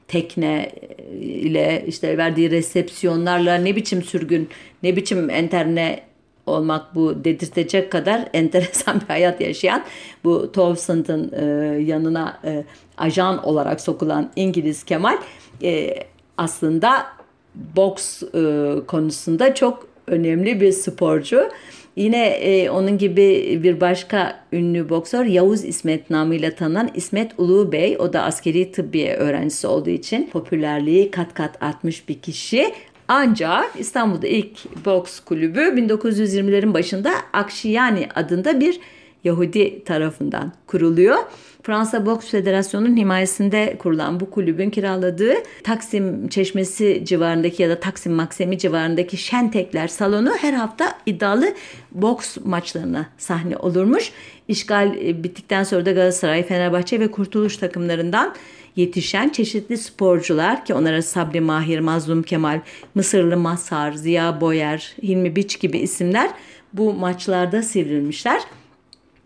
[0.09, 0.73] tekne
[1.21, 4.49] ile işte verdiği resepsiyonlarla ne biçim sürgün,
[4.83, 6.10] ne biçim enterne
[6.51, 9.85] olmak bu dedirtecek kadar enteresan bir hayat yaşayan
[10.25, 11.45] bu Towsend'ın e,
[11.83, 12.65] yanına e,
[12.99, 15.17] ajan olarak sokulan İngiliz Kemal
[15.63, 15.95] e,
[16.37, 17.07] aslında
[17.55, 21.49] boks e, konusunda çok önemli bir sporcu.
[21.97, 27.97] Yine e, onun gibi bir başka ünlü boksör Yavuz İsmet namıyla tanınan İsmet Ulu Bey.
[27.99, 32.73] O da askeri tıbbiye öğrencisi olduğu için popülerliği kat kat artmış bir kişi.
[33.13, 38.81] Ancak İstanbul'da ilk boks kulübü 1920'lerin başında Akşiyani adında bir
[39.25, 41.17] Yahudi tarafından kuruluyor.
[41.63, 48.59] Fransa Boks Federasyonu'nun himayesinde kurulan bu kulübün kiraladığı Taksim Çeşmesi civarındaki ya da Taksim Maksemi
[48.59, 51.55] civarındaki Şentekler salonu her hafta iddialı
[51.93, 54.13] boks maçlarına sahne olurmuş.
[54.49, 58.35] İşgal e, bittikten sonra da Galatasaray, Fenerbahçe ve Kurtuluş takımlarından
[58.77, 62.61] yetişen çeşitli sporcular ki onlara Sabri Mahir, Mazlum Kemal,
[62.95, 66.31] Mısırlı Masar, Ziya Boyer, Hilmi Biç gibi isimler
[66.73, 68.43] bu maçlarda sivrilmişler.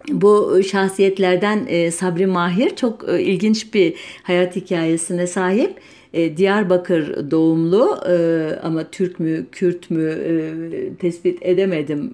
[0.08, 5.80] Bu şahsiyetlerden e, Sabri Mahir çok e, ilginç bir hayat hikayesine sahip.
[6.14, 7.98] E, Diyarbakır doğumlu
[8.62, 10.16] ama Türk mü, Kürt mü
[10.98, 12.12] tespit edemedim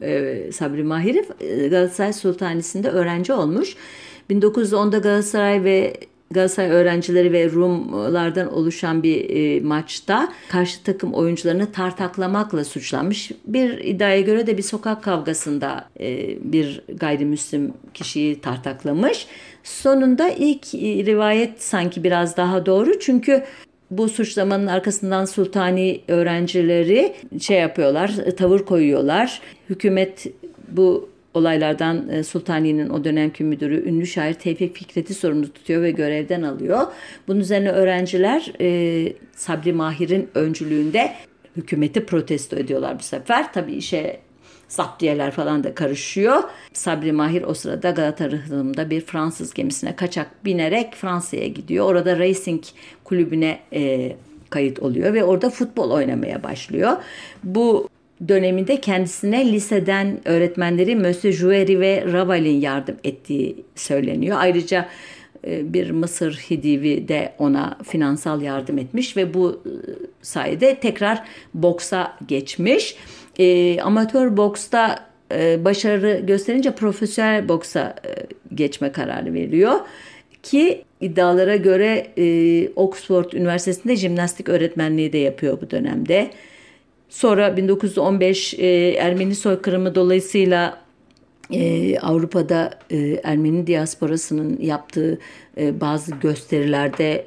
[0.52, 1.24] Sabri Mahir'i.
[1.70, 3.76] Galatasaray Sultanisi'nde öğrenci olmuş.
[4.30, 5.94] 1910'da Galatasaray ve
[6.34, 13.30] Galatasaray öğrencileri ve Rumlardan oluşan bir e, maçta karşı takım oyuncularını tartaklamakla suçlanmış.
[13.46, 19.26] Bir iddiaya göre de bir sokak kavgasında e, bir gayrimüslim kişiyi tartaklamış.
[19.64, 23.44] Sonunda ilk e, rivayet sanki biraz daha doğru çünkü
[23.90, 29.40] bu suçlamanın arkasından sultani öğrencileri şey yapıyorlar, tavır koyuyorlar.
[29.70, 30.26] Hükümet
[30.68, 36.42] bu olaylardan e, Sultani'nin o dönemki müdürü ünlü şair Tevfik Fikret'i sorumlu tutuyor ve görevden
[36.42, 36.86] alıyor.
[37.28, 41.12] Bunun üzerine öğrenciler e, Sabri Mahir'in öncülüğünde
[41.56, 43.52] hükümeti protesto ediyorlar bu sefer.
[43.52, 44.20] Tabii işe
[44.68, 46.42] zaptiyeler falan da karışıyor.
[46.72, 51.86] Sabri Mahir o sırada Galata Rıhtım'da bir Fransız gemisine kaçak binerek Fransa'ya gidiyor.
[51.86, 52.64] Orada Racing
[53.04, 54.12] kulübüne e,
[54.50, 56.96] kayıt oluyor ve orada futbol oynamaya başlıyor.
[57.44, 57.88] Bu
[58.28, 64.37] döneminde kendisine liseden öğretmenleri Monsieur Joueri ve Raval'in yardım ettiği söyleniyor.
[64.40, 64.88] Ayrıca
[65.46, 69.72] e, bir Mısır Hidivi de ona finansal yardım etmiş ve bu e,
[70.22, 71.22] sayede tekrar
[71.54, 72.96] boksa geçmiş.
[73.38, 78.11] E, amatör boksta e, başarı gösterince profesyonel boksa e,
[78.54, 79.80] geçme kararı veriyor.
[80.42, 86.30] Ki iddialara göre e, Oxford Üniversitesi'nde jimnastik öğretmenliği de yapıyor bu dönemde.
[87.11, 88.66] Sonra 1915 e,
[88.99, 90.79] Ermeni soykırımı dolayısıyla
[91.53, 95.18] e, Avrupa'da e, Ermeni diasporasının yaptığı
[95.59, 97.27] e, bazı gösterilerde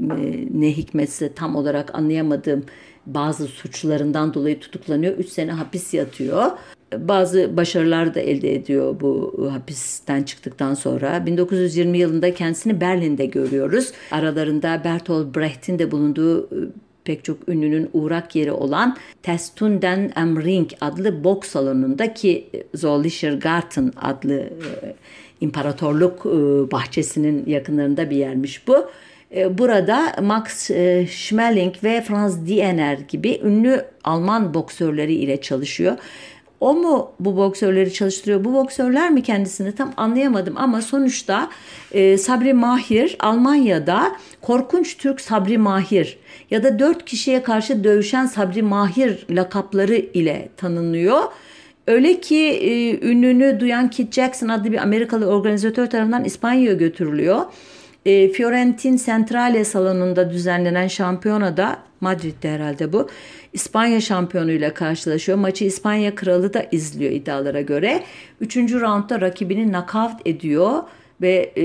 [0.00, 2.64] e, ne hikmetse tam olarak anlayamadığım
[3.06, 5.16] bazı suçlarından dolayı tutuklanıyor.
[5.16, 6.50] 3 sene hapis yatıyor.
[6.98, 11.26] Bazı başarılar da elde ediyor bu hapisten çıktıktan sonra.
[11.26, 13.92] 1920 yılında kendisini Berlin'de görüyoruz.
[14.10, 16.48] Aralarında Bertolt Brecht'in de bulunduğu
[17.04, 23.92] pek çok ünlünün uğrak yeri olan Testunden am Ring adlı boks salonunda ki Zollischer Garten
[24.00, 24.50] adlı e,
[25.40, 26.30] imparatorluk e,
[26.72, 28.90] bahçesinin yakınlarında bir yermiş bu.
[29.36, 35.96] E, burada Max e, Schmeling ve Franz Diener gibi ünlü Alman boksörleri ile çalışıyor.
[36.62, 38.44] O mu bu boksörleri çalıştırıyor?
[38.44, 41.48] Bu boksörler mi kendisini tam anlayamadım ama sonuçta
[41.92, 46.18] e, Sabri Mahir Almanya'da korkunç Türk Sabri Mahir
[46.50, 51.20] ya da dört kişiye karşı dövüşen Sabri Mahir lakapları ile tanınıyor.
[51.86, 57.40] Öyle ki e, ününü duyan Kit Jackson adlı bir Amerikalı organizatör tarafından İspanya'ya götürülüyor.
[58.06, 63.08] E, Fiorentin Centrale salonunda düzenlenen şampiyonada Madrid'de herhalde bu.
[63.52, 65.38] İspanya şampiyonuyla karşılaşıyor.
[65.38, 68.04] Maçı İspanya kralı da izliyor iddialara göre.
[68.40, 70.82] Üçüncü roundda rakibini knockout ediyor
[71.22, 71.62] ve e,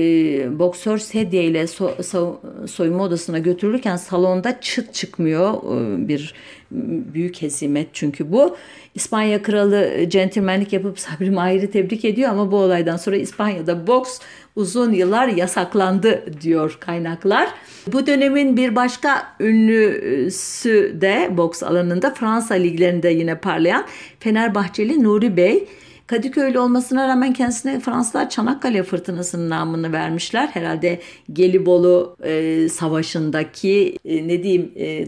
[0.58, 5.52] boksör sedye ile so, so, soyunma odasına götürülürken salonda çıt çıkmıyor.
[5.52, 6.34] E, bir
[7.14, 8.56] büyük hezimet çünkü bu.
[8.94, 14.18] İspanya kralı centilmenlik yapıp Sabri Mahir'i tebrik ediyor ama bu olaydan sonra İspanya'da boks
[14.56, 17.48] uzun yıllar yasaklandı diyor kaynaklar.
[17.92, 23.86] Bu dönemin bir başka ünlüsü de boks alanında Fransa liglerinde yine parlayan
[24.20, 25.68] Fenerbahçeli Nuri Bey.
[26.08, 30.46] Kadıköylü olmasına rağmen kendisine Fransızlar Çanakkale Fırtınası'nın namını vermişler.
[30.46, 31.00] Herhalde
[31.32, 35.06] Gelibolu e, Savaşı'ndaki e, ne diyeyim e,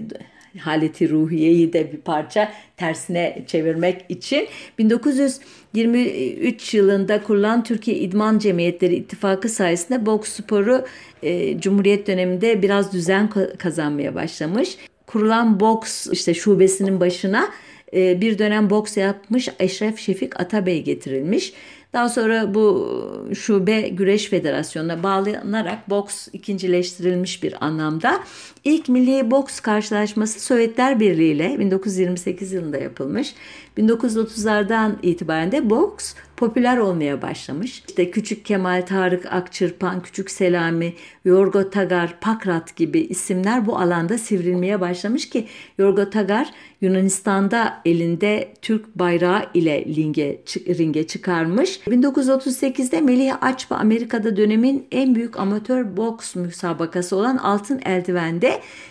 [0.58, 9.48] haleti ruhiyeyi de bir parça tersine çevirmek için 1923 yılında kurulan Türkiye İdman Cemiyetleri İttifakı
[9.48, 10.84] sayesinde boks sporu
[11.22, 14.76] e, Cumhuriyet döneminde biraz düzen kazanmaya başlamış.
[15.06, 17.48] Kurulan boks işte şubesinin başına
[17.94, 21.52] e, bir dönem boks yapmış Eşref Şefik Atabey getirilmiş.
[21.92, 22.88] Daha sonra bu
[23.34, 28.20] şube güreş federasyonuna bağlanarak boks ikincileştirilmiş bir anlamda.
[28.64, 33.34] İlk milli boks karşılaşması Sovyetler Birliği ile 1928 yılında yapılmış.
[33.78, 37.82] 1930'lardan itibaren de boks popüler olmaya başlamış.
[37.88, 40.94] İşte Küçük Kemal, Tarık Akçırpan, Küçük Selami,
[41.24, 45.46] Yorgo Tagar, Pakrat gibi isimler bu alanda sivrilmeye başlamış ki
[45.78, 51.80] Yorgo Tagar Yunanistan'da elinde Türk bayrağı ile ringe, ringe çıkarmış.
[51.86, 58.49] 1938'de Melih Açba Amerika'da dönemin en büyük amatör boks müsabakası olan Altın Eldiven'de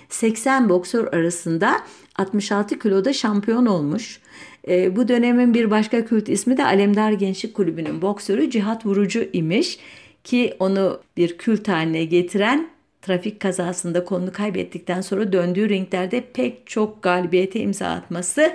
[0.10, 1.76] 80 boksör arasında
[2.16, 4.20] 66 kiloda şampiyon olmuş.
[4.68, 9.80] E, bu dönemin bir başka kült ismi de Alemdar Gençlik Kulübü'nün boksörü Cihat Vurucu imiş
[10.24, 12.70] ki onu bir kült haline getiren
[13.02, 18.54] trafik kazasında kolunu kaybettikten sonra döndüğü ringlerde pek çok galibiyete imza atması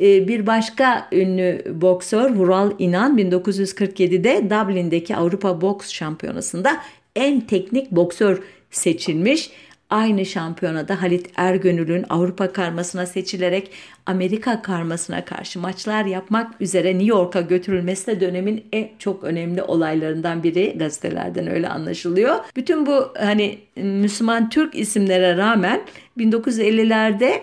[0.00, 6.80] e, bir başka ünlü boksör Vural İnan 1947'de Dublin'deki Avrupa Boks Şampiyonası'nda
[7.16, 9.50] en teknik boksör seçilmiş.
[9.92, 13.70] Aynı şampiyonada Halit Ergönül'ün Avrupa karmasına seçilerek
[14.06, 20.42] Amerika karmasına karşı maçlar yapmak üzere New York'a götürülmesi de dönemin en çok önemli olaylarından
[20.42, 22.36] biri gazetelerden öyle anlaşılıyor.
[22.56, 25.82] Bütün bu hani Müslüman Türk isimlere rağmen
[26.18, 27.42] 1950'lerde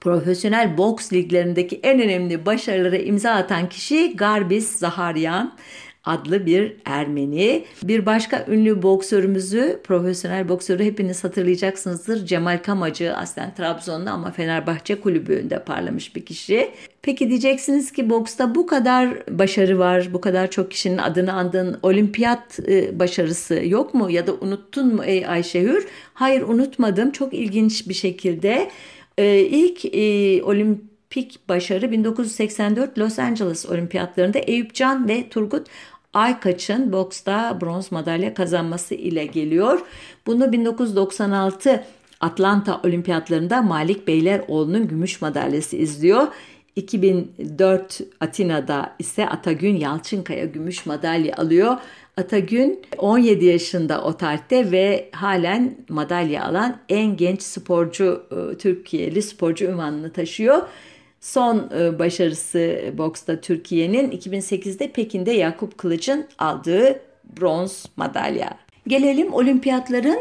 [0.00, 5.54] profesyonel boks liglerindeki en önemli başarılara imza atan kişi Garbis Zaharyan
[6.06, 7.64] adlı bir Ermeni.
[7.82, 12.26] Bir başka ünlü boksörümüzü, profesyonel boksörü hepiniz hatırlayacaksınızdır.
[12.26, 16.70] Cemal Kamacı aslen Trabzon'da ama Fenerbahçe kulübünde parlamış bir kişi.
[17.02, 22.60] Peki diyeceksiniz ki boksta bu kadar başarı var, bu kadar çok kişinin adını andığın olimpiyat
[22.68, 24.10] e, başarısı yok mu?
[24.10, 25.86] Ya da unuttun mu ey Ayşehür?
[26.14, 27.10] Hayır unutmadım.
[27.10, 28.70] Çok ilginç bir şekilde
[29.18, 35.66] e, ilk e, olimpik başarı 1984 Los Angeles olimpiyatlarında Eyüp Can ve Turgut
[36.16, 39.80] Aykaç'ın boksta bronz madalya kazanması ile geliyor.
[40.26, 41.84] Bunu 1996
[42.20, 46.26] Atlanta Olimpiyatlarında Malik Beyleroğlu'nun gümüş madalyası izliyor.
[46.76, 51.76] 2004 Atina'da ise Atagün Yalçınkaya gümüş madalya alıyor.
[52.16, 59.64] Atagün 17 yaşında o tarihte ve halen madalya alan en genç sporcu, e, Türkiye'li sporcu
[59.64, 60.62] ünvanını taşıyor.
[61.26, 67.00] Son e, başarısı boksta Türkiye'nin 2008'de Pekin'de Yakup Kılıç'ın aldığı
[67.40, 68.58] bronz madalya.
[68.86, 70.18] Gelelim olimpiyatların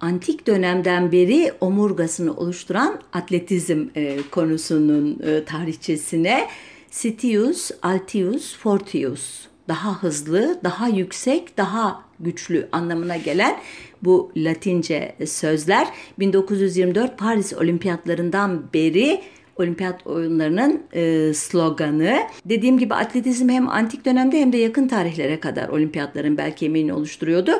[0.00, 6.48] antik dönemden beri omurgasını oluşturan atletizm e, konusunun e, tarihçesine.
[6.90, 13.56] Sitius, Altius, Fortius daha hızlı, daha yüksek, daha güçlü anlamına gelen
[14.02, 19.20] bu Latince sözler 1924 Paris Olimpiyatlarından beri
[19.58, 22.20] olimpiyat oyunlarının e, sloganı.
[22.44, 27.52] Dediğim gibi atletizm hem antik dönemde hem de yakın tarihlere kadar olimpiyatların belki kemiğini oluşturuyordu.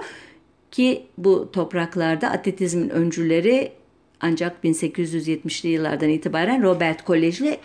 [0.70, 3.72] Ki bu topraklarda atletizmin öncüleri
[4.20, 7.58] ancak 1870'li yıllardan itibaren Robert Kolejli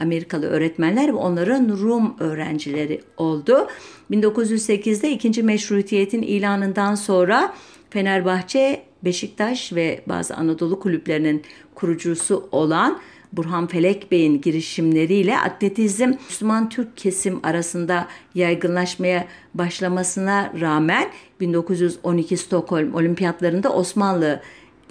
[0.00, 3.68] Amerikalı öğretmenler ve onların Rum öğrencileri oldu.
[4.10, 7.54] 1908'de ikinci meşrutiyetin ilanından sonra
[7.90, 11.42] Fenerbahçe, Beşiktaş ve bazı Anadolu kulüplerinin
[11.74, 13.00] kurucusu olan
[13.32, 21.10] Burhan Felek Bey'in girişimleriyle atletizm Müslüman Türk kesim arasında yaygınlaşmaya başlamasına rağmen
[21.40, 24.40] 1912 Stockholm Olimpiyatlarında Osmanlı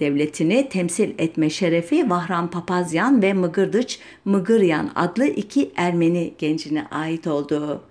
[0.00, 7.82] devletini temsil etme şerefi Vahram Papazyan ve Mıgırdıç Mıgıryan adlı iki Ermeni gencine ait oldu.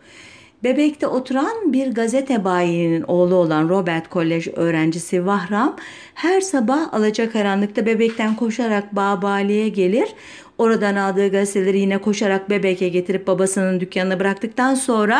[0.63, 5.75] Bebek'te oturan bir gazete bayinin oğlu olan Robert Kolej öğrencisi Vahram
[6.13, 10.09] her sabah alacakaranlıkta Bebek'ten koşarak Babali'ye gelir.
[10.57, 15.19] Oradan aldığı gazeteleri yine koşarak Bebek'e getirip babasının dükkanına bıraktıktan sonra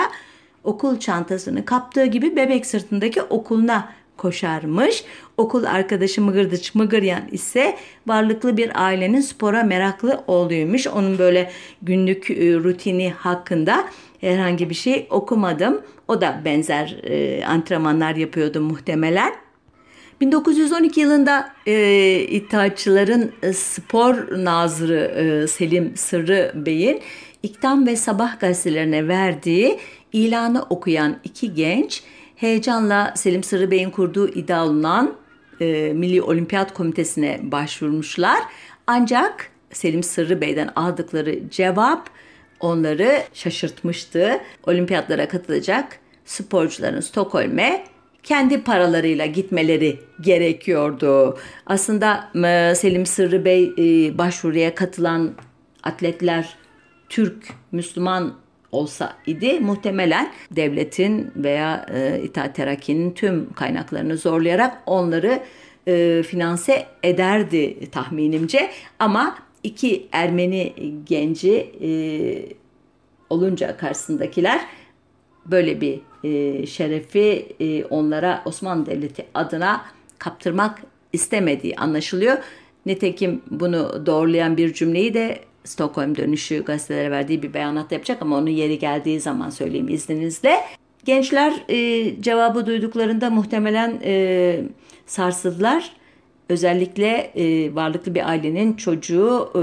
[0.64, 5.04] okul çantasını kaptığı gibi Bebek sırtındaki okuluna koşarmış.
[5.38, 7.78] Okul arkadaşı Mıgırdıç Mıgıryan ise
[8.08, 10.88] varlıklı bir ailenin spora meraklı oğluymuş.
[10.88, 13.88] Onun böyle günlük e, rutini hakkında
[14.22, 15.82] herhangi bir şey okumadım.
[16.08, 19.34] O da benzer e, antrenmanlar yapıyordu muhtemelen.
[20.22, 25.00] 1912 yılında e, İttihatçıların e, spor nazırı
[25.44, 27.02] e, Selim Sırrı Bey'in
[27.44, 29.80] İktam ve Sabah gazetelerine verdiği
[30.14, 32.04] ilanı okuyan iki genç
[32.36, 35.14] heyecanla Selim Sırrı Bey'in kurduğu iddia olunan
[35.60, 38.40] e, Milli Olimpiyat Komitesi'ne başvurmuşlar.
[38.88, 42.10] Ancak Selim Sırrı Bey'den aldıkları cevap
[42.60, 44.40] onları şaşırtmıştı.
[44.68, 47.84] Olimpiyatlara katılacak sporcuların Stockholm'e
[48.24, 51.38] kendi paralarıyla gitmeleri gerekiyordu.
[51.66, 55.32] Aslında e, Selim Sırrı Bey e, başvuruya katılan
[55.84, 56.56] atletler
[57.10, 58.34] Türk, Müslüman
[58.72, 65.40] olsa idi muhtemelen devletin veya e, İttihat Terakki'nin tüm kaynaklarını zorlayarak onları
[65.88, 69.38] e, finanse ederdi tahminimce ama
[69.68, 70.74] iki Ermeni
[71.06, 71.90] genci e,
[73.30, 74.62] olunca karşısındakiler
[75.46, 79.86] böyle bir e, şerefi e, onlara Osmanlı Devleti adına
[80.20, 80.82] kaptırmak
[81.14, 82.38] istemediği anlaşılıyor.
[82.86, 88.50] Nitekim bunu doğrulayan bir cümleyi de Stockholm dönüşü gazetelere verdiği bir beyanatta yapacak ama onun
[88.50, 90.60] yeri geldiği zaman söyleyeyim izninizle.
[91.06, 94.62] Gençler e, cevabı duyduklarında muhtemelen e,
[95.06, 95.92] sarsıldılar.
[96.50, 99.62] Özellikle e, varlıklı bir ailenin çocuğu e,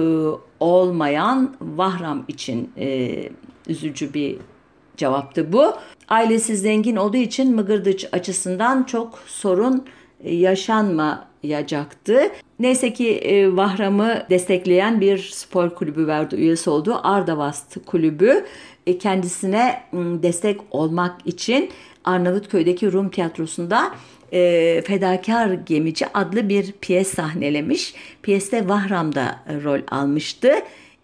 [0.61, 3.15] olmayan Vahram için e,
[3.69, 4.37] üzücü bir
[4.97, 5.73] cevaptı bu.
[6.09, 9.85] Ailesi zengin olduğu için Mıgırdıç açısından çok sorun
[10.25, 12.21] e, yaşanmayacaktı.
[12.59, 18.45] Neyse ki e, Vahram'ı destekleyen bir spor kulübü verdi üyesi olduğu Ardavast kulübü
[18.87, 19.83] e, kendisine
[20.23, 21.71] destek olmak için
[22.05, 23.95] Arnavutköy'deki Rum tiyatrosunda
[24.35, 27.95] e, Fedakar Gemici adlı bir piyes sahnelemiş.
[28.23, 30.53] Piyeste Vahram da rol almıştı.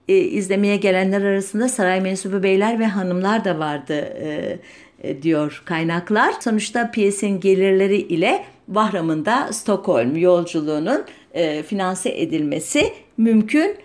[0.08, 4.58] E, izlemeye gelenler arasında saray mensubu beyler ve hanımlar da vardı e,
[5.02, 6.34] e, diyor kaynaklar.
[6.40, 11.04] Sonuçta piyesin gelirleri ile Bahram'ın da Stockholm yolculuğunun
[11.34, 13.76] e, finanse edilmesi mümkün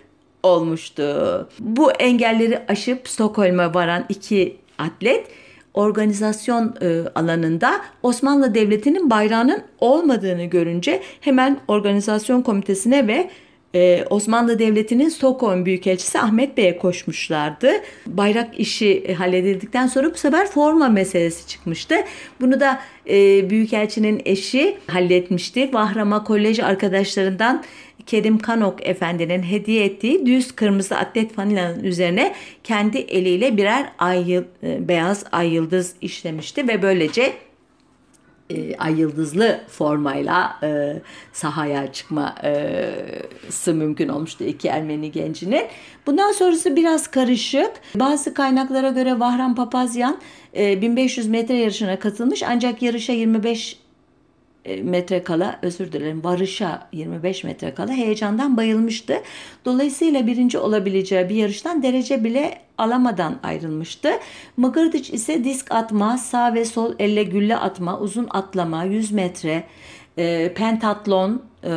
[0.42, 1.48] olmuştu.
[1.58, 5.26] Bu engelleri aşıp Stockholm'a varan iki atlet
[5.76, 13.30] organizasyon e, alanında Osmanlı Devleti'nin bayrağının olmadığını görünce hemen organizasyon komitesine ve
[13.76, 17.70] ee, Osmanlı Devleti'nin Stockholm Büyükelçisi Ahmet Bey'e koşmuşlardı.
[18.06, 21.94] Bayrak işi e, halledildikten sonra bu sefer forma meselesi çıkmıştı.
[22.40, 25.70] Bunu da e, Büyükelçinin eşi halletmişti.
[25.72, 27.64] Vahram'a kolej arkadaşlarından
[28.06, 32.34] Kerim Kanok Efendi'nin hediye ettiği düz kırmızı atlet fanilanın üzerine
[32.64, 37.32] kendi eliyle birer ay, e, beyaz ay yıldız işlemişti ve böylece
[38.50, 40.96] e, ay yıldızlı formayla e,
[41.32, 45.64] sahaya çıkması mümkün olmuştu iki Ermeni gencinin.
[46.06, 47.70] Bundan sonrası biraz karışık.
[47.94, 50.18] Bazı kaynaklara göre Vahram Papazyan
[50.56, 53.85] e, 1500 metre yarışına katılmış ancak yarışa 25 e,
[54.82, 59.14] metre kala özür dilerim varışa 25 metre kala heyecandan bayılmıştı.
[59.64, 64.10] Dolayısıyla birinci olabileceği bir yarıştan derece bile alamadan ayrılmıştı.
[64.56, 69.64] Mıgırdıç ise disk atma, sağ ve sol elle gülle atma, uzun atlama, 100 metre,
[70.18, 71.70] e, pentatlon e,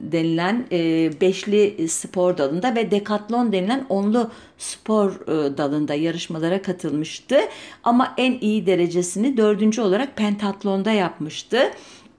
[0.00, 7.40] denilen e, beşli spor dalında ve dekatlon denilen onlu spor e, dalında yarışmalara katılmıştı.
[7.84, 11.58] Ama en iyi derecesini dördüncü olarak pentatlonda yapmıştı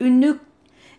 [0.01, 0.37] ünlü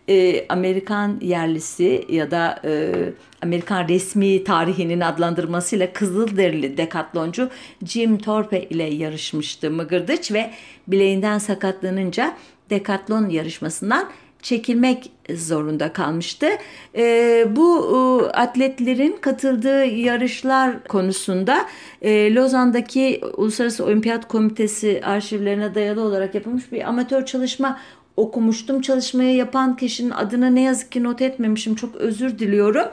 [0.09, 2.93] e, Amerikan yerlisi ya da e,
[3.41, 7.49] Amerikan resmi tarihinin adlandırmasıyla Kızılderili dekatloncu
[7.85, 10.51] Jim Thorpe ile yarışmıştı Mıgırdıç ve
[10.87, 12.37] bileğinden sakatlanınca
[12.69, 14.09] dekatlon yarışmasından
[14.41, 16.47] çekilmek zorunda kalmıştı.
[16.95, 21.65] E, bu e, atletlerin katıldığı yarışlar konusunda
[22.01, 27.79] e, Lozan'daki Uluslararası Olimpiyat Komitesi arşivlerine dayalı olarak yapılmış bir amatör çalışma
[28.17, 28.81] okumuştum.
[28.81, 31.75] Çalışmayı yapan kişinin adını ne yazık ki not etmemişim.
[31.75, 32.85] Çok özür diliyorum.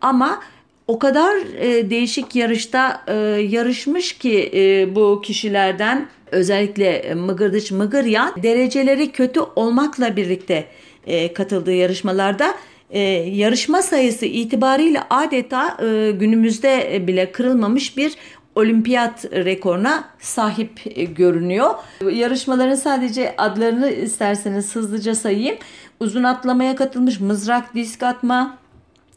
[0.00, 0.40] Ama
[0.86, 3.14] o kadar e, değişik yarışta e,
[3.48, 10.64] yarışmış ki e, bu kişilerden özellikle Mıgırdıç Mıgıryan dereceleri kötü olmakla birlikte
[11.06, 12.54] e, katıldığı yarışmalarda
[12.90, 18.16] e, yarışma sayısı itibariyle adeta e, günümüzde bile kırılmamış bir
[18.54, 21.74] olimpiyat rekoruna sahip e, görünüyor.
[22.12, 25.56] Yarışmaların sadece adlarını isterseniz hızlıca sayayım.
[26.00, 28.58] Uzun atlamaya katılmış mızrak disk atma,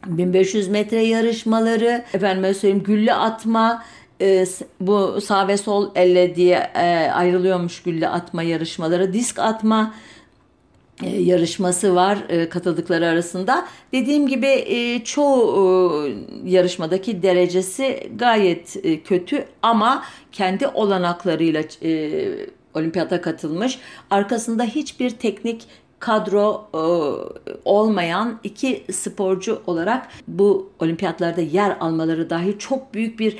[0.06, 3.82] 1500 metre yarışmaları, efendim söyleyeyim gülle atma,
[4.20, 4.44] e,
[4.80, 9.94] bu sağ ve sol elle diye e, ayrılıyormuş gülle atma yarışmaları, disk atma
[11.02, 13.66] yarışması var e, katıldıkları arasında.
[13.92, 16.08] Dediğim gibi e, çoğu
[16.44, 21.62] yarışmadaki derecesi gayet kötü ama kendi olanaklarıyla
[22.74, 23.78] olimpiyata katılmış.
[24.10, 25.62] Arkasında hiçbir teknik
[25.98, 26.68] kadro
[27.64, 33.38] olmayan iki sporcu olarak bu olimpiyatlarda yer almaları dahi çok büyük bir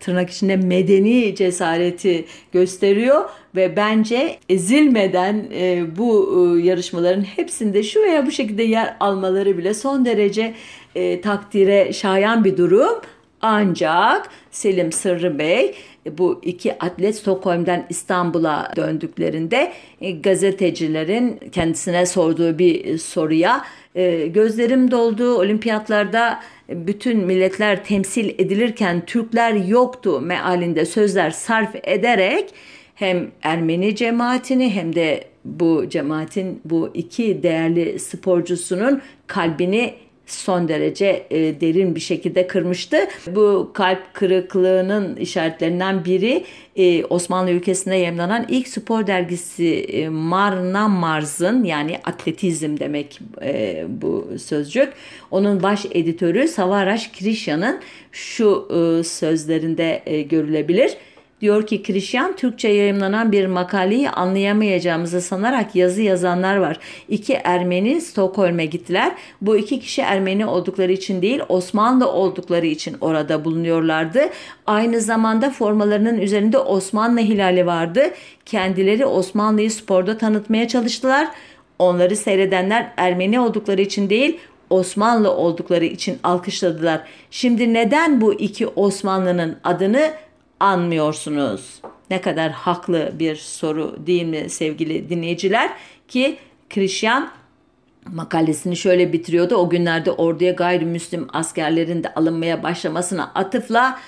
[0.00, 3.24] tırnak içinde medeni cesareti gösteriyor
[3.56, 9.74] ve bence ezilmeden e, bu e, yarışmaların hepsinde şu veya bu şekilde yer almaları bile
[9.74, 10.54] son derece
[10.94, 13.00] e, takdire şayan bir durum.
[13.42, 15.74] Ancak Selim Sırrı Bey
[16.06, 24.90] e, bu iki atlet Stockholm'dan İstanbul'a döndüklerinde e, gazetecilerin kendisine sorduğu bir soruya e, gözlerim
[24.90, 26.40] doldu olimpiyatlarda
[26.70, 32.54] bütün milletler temsil edilirken Türkler yoktu mealinde sözler sarf ederek
[32.94, 39.94] hem Ermeni cemaatini hem de bu cemaatin bu iki değerli sporcusunun kalbini
[40.32, 42.96] son derece e, derin bir şekilde kırmıştı.
[43.26, 46.44] Bu kalp kırıklığının işaretlerinden biri
[46.76, 54.28] e, Osmanlı ülkesinde yayınlanan ilk spor dergisi e, Marna Mars'ın yani atletizm demek e, bu
[54.38, 54.92] sözcük.
[55.30, 57.80] Onun baş editörü Savaraş Kirişyan'ın
[58.12, 60.96] şu e, sözlerinde e, görülebilir.
[61.40, 66.78] Diyor ki Krişyan Türkçe yayımlanan bir makaleyi anlayamayacağımızı sanarak yazı yazanlar var.
[67.08, 69.12] İki Ermeni Stockholm'e gittiler.
[69.40, 74.20] Bu iki kişi Ermeni oldukları için değil Osmanlı oldukları için orada bulunuyorlardı.
[74.66, 78.10] Aynı zamanda formalarının üzerinde Osmanlı hilali vardı.
[78.46, 81.28] Kendileri Osmanlı'yı sporda tanıtmaya çalıştılar.
[81.78, 84.38] Onları seyredenler Ermeni oldukları için değil
[84.70, 87.00] Osmanlı oldukları için alkışladılar.
[87.30, 90.10] Şimdi neden bu iki Osmanlı'nın adını
[90.60, 91.80] anmıyorsunuz?
[92.10, 95.70] Ne kadar haklı bir soru değil mi sevgili dinleyiciler?
[96.08, 96.36] Ki
[96.70, 97.30] Krişyan
[98.12, 99.54] makalesini şöyle bitiriyordu.
[99.54, 103.98] O günlerde orduya gayrimüslim askerlerin de alınmaya başlamasına atıfla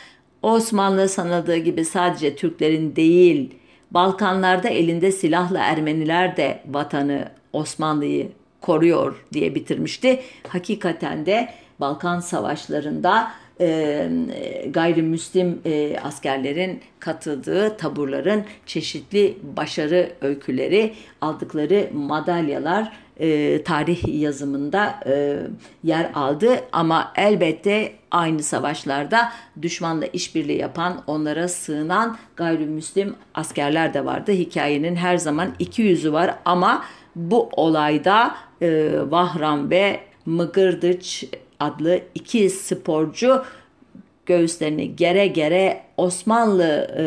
[0.43, 3.55] Osmanlı sanıldığı gibi sadece Türklerin değil
[3.91, 10.23] Balkanlarda elinde silahla Ermeniler de vatanı Osmanlı'yı koruyor diye bitirmişti.
[10.49, 11.49] Hakikaten de
[11.81, 13.33] Balkan savaşlarında
[13.63, 25.37] e, gayrimüslim e, askerlerin katıldığı taburların çeşitli başarı öyküleri, aldıkları madalyalar e, tarih yazımında e,
[25.85, 26.61] yer aldı.
[26.73, 29.33] Ama elbette aynı savaşlarda
[29.63, 34.33] düşmanla işbirliği yapan, onlara sığınan gayrimüslim askerler de vardı.
[34.33, 36.85] Hikayenin her zaman iki yüzü var ama
[37.17, 41.25] bu olayda e, Vahram ve Mıgırdıç
[41.63, 43.45] adlı iki sporcu
[44.27, 46.65] göğüslerini gere gere Osmanlı
[46.99, 47.05] e,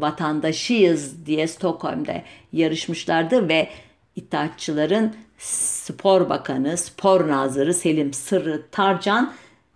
[0.00, 2.22] vatandaşıyız diye Stockholm'de
[2.52, 3.68] yarışmışlardı ve
[4.16, 9.32] İttihatçıların spor bakanı, spor nazırı Selim Sırrı Tarcan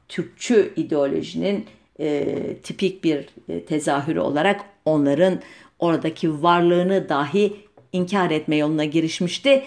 [0.09, 1.67] Türkçü ideolojinin
[2.01, 5.41] e, tipik bir e, tezahürü olarak onların
[5.79, 7.57] oradaki varlığını dahi
[7.93, 9.63] inkar etme yoluna girişmişti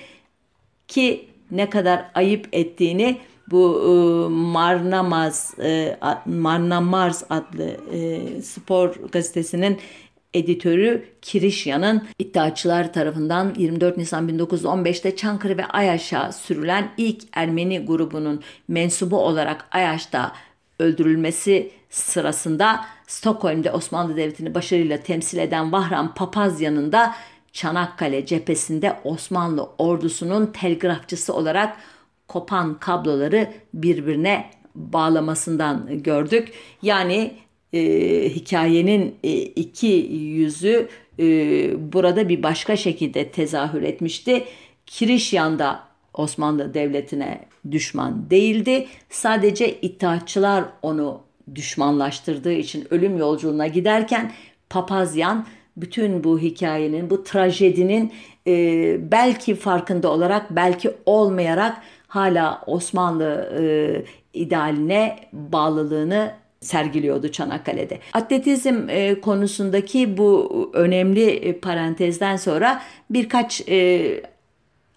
[0.88, 3.18] ki ne kadar ayıp ettiğini
[3.54, 3.90] bu e,
[4.34, 9.80] Marnamaz e, Marnamars adlı e, spor gazetesinin
[10.34, 19.20] editörü Kirişyan'ın iddiaçılar tarafından 24 Nisan 1915'te Çankırı ve Ayaş'a sürülen ilk Ermeni grubunun mensubu
[19.20, 20.32] olarak Ayaş'ta
[20.80, 27.16] öldürülmesi sırasında Stockholm'de Osmanlı Devleti'ni başarıyla temsil eden Vahram Papazyan'ın da
[27.52, 31.78] Çanakkale cephesinde Osmanlı ordusunun telgrafçısı olarak
[32.28, 36.52] kopan kabloları birbirine bağlamasından gördük.
[36.82, 37.32] Yani
[37.74, 37.82] e,
[38.30, 40.88] hikayenin e, iki yüzü
[41.20, 41.24] e,
[41.94, 44.44] burada bir başka şekilde tezahür etmişti.
[44.86, 45.80] Kirişyan'da
[46.14, 48.88] Osmanlı Devleti'ne düşman değildi.
[49.10, 51.22] Sadece İttihatçılar onu
[51.56, 54.32] düşmanlaştırdığı için ölüm yolculuğuna giderken
[54.70, 55.46] Papazyan
[55.78, 58.14] bütün bu hikayenin, bu trajedinin
[58.48, 61.82] e, belki farkında olarak, belki olmayarak
[62.14, 63.64] hala Osmanlı e,
[64.34, 68.00] idealine bağlılığını sergiliyordu Çanakkale'de.
[68.14, 74.24] Atletizm e, konusundaki bu önemli e, parantezden sonra birkaç e,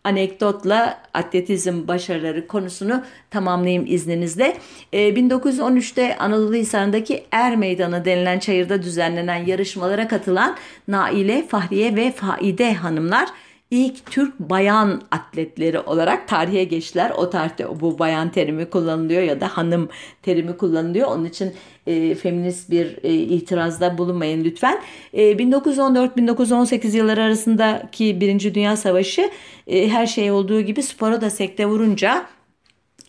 [0.04, 4.56] anekdotla atletizm başarıları konusunu tamamlayayım izninizle.
[4.92, 10.56] 1913'te Anadolu Hisarı'ndaki Er Meydanı denilen çayırda düzenlenen yarışmalara katılan
[10.88, 13.28] Naile, Fahriye ve Faide hanımlar
[13.70, 17.12] ilk Türk bayan atletleri olarak tarihe geçtiler.
[17.16, 19.88] O tarihte bu bayan terimi kullanılıyor ya da hanım
[20.22, 21.08] terimi kullanılıyor.
[21.08, 21.54] Onun için
[21.86, 24.78] e, feminist bir e, itirazda bulunmayın lütfen.
[25.12, 29.30] E, 1914-1918 yılları arasındaki Birinci Dünya Savaşı
[29.66, 32.26] e, her şey olduğu gibi spora da sekte vurunca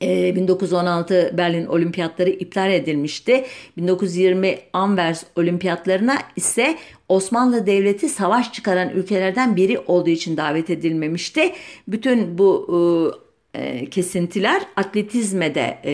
[0.02, 3.46] 1916 ee, Berlin Olimpiyatları iptal edilmişti.
[3.78, 6.78] 1920 Anvers Olimpiyatlarına ise
[7.10, 11.52] Osmanlı Devleti savaş çıkaran ülkelerden biri olduğu için davet edilmemişti.
[11.88, 13.27] Bütün bu e,
[13.92, 15.94] kesintiler atletizme de e,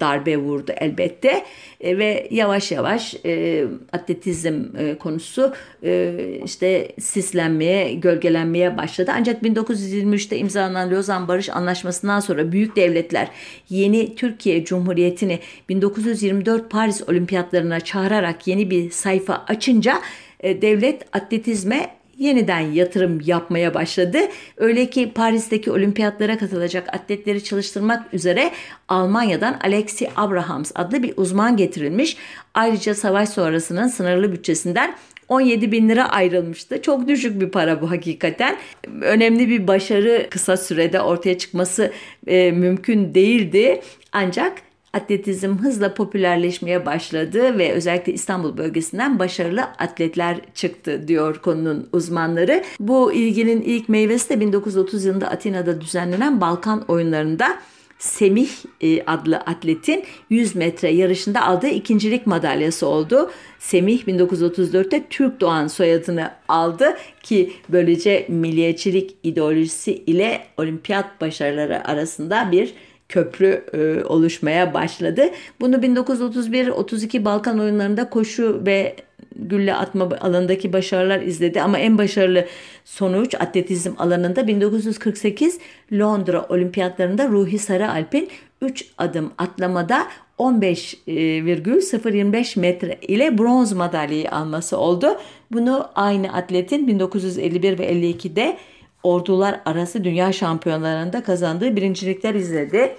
[0.00, 1.44] darbe vurdu elbette
[1.80, 5.52] e, ve yavaş yavaş e, atletizm e, konusu
[5.84, 9.10] e, işte sislenmeye, gölgelenmeye başladı.
[9.14, 13.28] Ancak 1923'te imzalanan Lozan Barış Anlaşması'ndan sonra büyük devletler
[13.68, 15.38] yeni Türkiye Cumhuriyeti'ni
[15.68, 20.00] 1924 Paris Olimpiyatlarına çağırarak yeni bir sayfa açınca
[20.40, 24.18] e, devlet atletizme yeniden yatırım yapmaya başladı.
[24.56, 28.50] Öyle ki Paris'teki olimpiyatlara katılacak atletleri çalıştırmak üzere
[28.88, 32.16] Almanya'dan Alexi Abrahams adlı bir uzman getirilmiş.
[32.54, 34.94] Ayrıca savaş sonrasının sınırlı bütçesinden
[35.28, 36.82] 17 bin lira ayrılmıştı.
[36.82, 38.56] Çok düşük bir para bu hakikaten.
[39.00, 41.92] Önemli bir başarı kısa sürede ortaya çıkması
[42.26, 43.80] e, mümkün değildi.
[44.12, 44.52] Ancak
[44.94, 52.64] atletizm hızla popülerleşmeye başladı ve özellikle İstanbul bölgesinden başarılı atletler çıktı diyor konunun uzmanları.
[52.80, 57.58] Bu ilginin ilk meyvesi de 1930 yılında Atina'da düzenlenen Balkan oyunlarında
[57.98, 58.48] Semih
[58.80, 63.30] e, adlı atletin 100 metre yarışında aldığı ikincilik madalyası oldu.
[63.58, 72.74] Semih 1934'te Türk Doğan soyadını aldı ki böylece milliyetçilik ideolojisi ile olimpiyat başarıları arasında bir
[73.14, 75.30] köprü e, oluşmaya başladı.
[75.60, 78.96] Bunu 1931-32 Balkan oyunlarında koşu ve
[79.36, 82.44] gülle atma alanındaki başarılar izledi ama en başarılı
[82.84, 85.58] sonuç atletizm alanında 1948
[85.92, 88.28] Londra Olimpiyatlarında Ruhi Sarıalp'in
[88.62, 90.06] 3 adım atlamada
[90.38, 95.06] 15,025 metre ile bronz madalyayı alması oldu.
[95.52, 98.56] Bunu aynı atletin 1951 ve 52'de
[99.04, 102.96] ordular arası dünya şampiyonlarında kazandığı birincilikler izledi.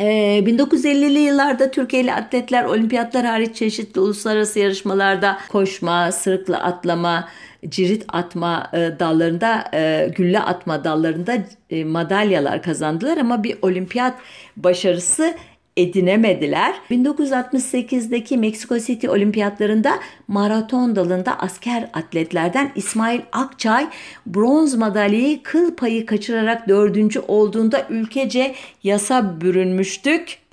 [0.00, 7.28] Ee, 1950'li yıllarda Türkiye'li atletler olimpiyatlar hariç çeşitli uluslararası yarışmalarda koşma, sırıkla atlama,
[7.68, 11.38] cirit atma e, dallarında, e, gülle atma dallarında
[11.70, 14.14] e, madalyalar kazandılar ama bir olimpiyat
[14.56, 15.34] başarısı
[15.78, 16.74] edinemediler.
[16.90, 19.98] 1968'deki Meksiko City Olimpiyatlarında
[20.28, 23.86] maraton dalında asker atletlerden İsmail Akçay
[24.26, 30.47] bronz madalyayı kıl payı kaçırarak dördüncü olduğunda ülkece yasa bürünmüştük.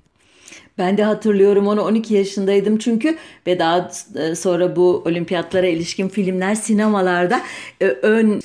[0.77, 3.15] Ben de hatırlıyorum onu 12 yaşındaydım çünkü
[3.47, 7.41] ve daha e, sonra bu olimpiyatlara ilişkin filmler sinemalarda
[7.81, 8.39] e, ön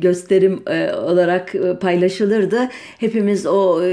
[0.00, 2.68] gösterim e, olarak paylaşılırdı.
[2.98, 3.84] Hepimiz o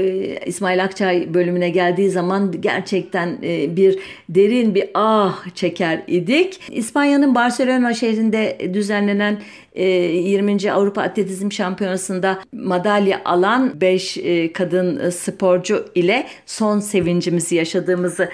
[0.46, 3.42] İsmail Akçay bölümüne geldiği zaman gerçekten
[3.76, 6.60] bir derin bir ah çeker idik.
[6.70, 9.38] İspanya'nın Barcelona şehrinde düzenlenen
[9.74, 10.72] 20.
[10.72, 14.18] Avrupa Atletizm Şampiyonası'nda madalya alan 5
[14.54, 18.28] kadın sporcu ile son sevincimizi yaşadığımızı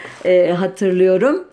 [0.56, 1.44] hatırlıyorum.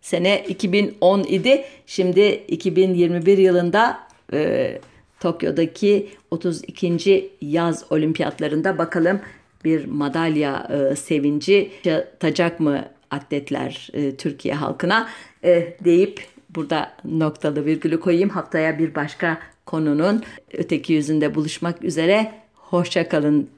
[0.00, 1.64] Sene 2010 idi.
[1.86, 3.98] Şimdi 2021 yılında
[5.20, 7.30] Tokyo'daki 32.
[7.40, 9.20] yaz olimpiyatlarında bakalım
[9.64, 15.08] bir madalya sevinci yaşatacak mı atletler Türkiye halkına
[15.84, 16.20] deyip
[16.54, 18.28] burada noktalı virgülü koyayım.
[18.28, 20.22] Haftaya bir başka konunun
[20.52, 22.32] öteki yüzünde buluşmak üzere.
[22.54, 23.48] Hoşçakalın